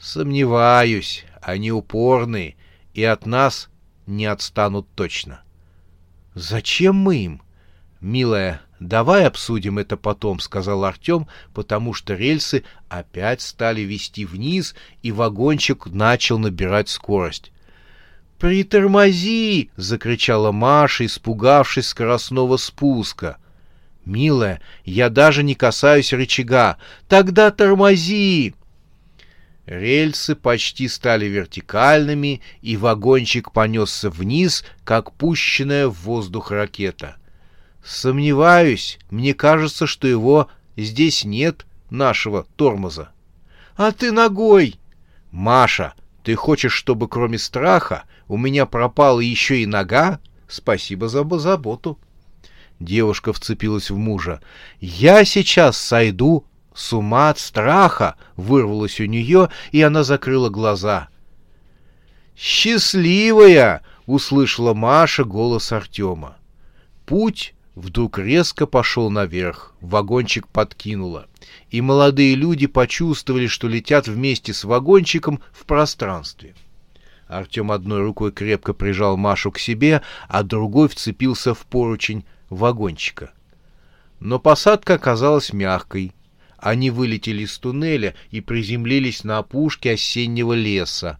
«Сомневаюсь, 0.00 1.24
они 1.40 1.70
упорные 1.70 2.56
и 2.92 3.04
от 3.04 3.24
нас 3.24 3.68
не 4.08 4.26
отстанут 4.26 4.88
точно». 4.96 5.42
«Зачем 6.34 6.96
мы 6.96 7.18
им?» 7.18 7.42
«Милая, 8.00 8.62
давай 8.80 9.26
обсудим 9.26 9.78
это 9.78 9.96
потом»,— 9.96 10.38
сказал 10.40 10.84
Артем, 10.84 11.28
потому 11.54 11.94
что 11.94 12.14
рельсы 12.14 12.64
опять 12.88 13.42
стали 13.42 13.82
вести 13.82 14.24
вниз, 14.24 14.74
и 15.02 15.12
вагончик 15.12 15.86
начал 15.86 16.38
набирать 16.38 16.88
скорость. 16.88 17.52
«Притормози!»— 18.38 19.70
закричала 19.76 20.50
Маша, 20.50 21.04
испугавшись 21.04 21.88
скоростного 21.88 22.56
спуска. 22.56 23.36
«Милая, 24.06 24.62
я 24.84 25.10
даже 25.10 25.42
не 25.42 25.54
касаюсь 25.54 26.14
рычага. 26.14 26.78
Тогда 27.06 27.50
тормози!» 27.50 28.54
Рельсы 29.66 30.34
почти 30.34 30.88
стали 30.88 31.26
вертикальными, 31.26 32.40
и 32.62 32.78
вагончик 32.78 33.52
понесся 33.52 34.08
вниз, 34.08 34.64
как 34.84 35.12
пущенная 35.12 35.86
в 35.86 35.94
воздух 36.02 36.50
ракета. 36.50 37.19
Сомневаюсь, 37.84 38.98
мне 39.10 39.34
кажется, 39.34 39.86
что 39.86 40.06
его 40.06 40.48
здесь 40.76 41.24
нет, 41.24 41.66
нашего 41.90 42.46
тормоза. 42.56 43.10
А 43.76 43.92
ты 43.92 44.12
ногой! 44.12 44.78
Маша, 45.30 45.94
ты 46.22 46.34
хочешь, 46.34 46.72
чтобы 46.72 47.08
кроме 47.08 47.38
страха 47.38 48.04
у 48.28 48.36
меня 48.36 48.66
пропала 48.66 49.20
еще 49.20 49.62
и 49.62 49.66
нога? 49.66 50.20
Спасибо 50.48 51.08
за 51.08 51.24
заботу. 51.38 51.98
Девушка 52.78 53.32
вцепилась 53.32 53.90
в 53.90 53.96
мужа. 53.96 54.40
Я 54.80 55.24
сейчас 55.24 55.76
сойду 55.76 56.44
с 56.74 56.92
ума 56.92 57.30
от 57.30 57.38
страха, 57.38 58.16
вырвалось 58.36 59.00
у 59.00 59.04
нее, 59.04 59.50
и 59.70 59.82
она 59.82 60.02
закрыла 60.02 60.48
глаза. 60.48 61.08
«Счастливая!»— 62.36 63.82
услышала 64.06 64.72
Маша 64.72 65.24
голос 65.24 65.72
Артема. 65.72 66.38
Путь 67.04 67.54
вдруг 67.80 68.18
резко 68.18 68.66
пошел 68.66 69.10
наверх, 69.10 69.74
вагончик 69.80 70.46
подкинуло, 70.46 71.26
и 71.70 71.80
молодые 71.80 72.34
люди 72.34 72.66
почувствовали, 72.66 73.46
что 73.46 73.68
летят 73.68 74.06
вместе 74.06 74.52
с 74.52 74.64
вагончиком 74.64 75.40
в 75.52 75.64
пространстве. 75.64 76.54
Артем 77.26 77.72
одной 77.72 78.02
рукой 78.02 78.32
крепко 78.32 78.74
прижал 78.74 79.16
Машу 79.16 79.50
к 79.50 79.58
себе, 79.58 80.02
а 80.28 80.42
другой 80.42 80.88
вцепился 80.88 81.54
в 81.54 81.64
поручень 81.66 82.24
вагончика. 82.50 83.32
Но 84.18 84.38
посадка 84.38 84.94
оказалась 84.94 85.52
мягкой. 85.52 86.12
Они 86.58 86.90
вылетели 86.90 87.44
из 87.44 87.56
туннеля 87.58 88.14
и 88.30 88.42
приземлились 88.42 89.24
на 89.24 89.38
опушке 89.38 89.92
осеннего 89.92 90.52
леса. 90.52 91.18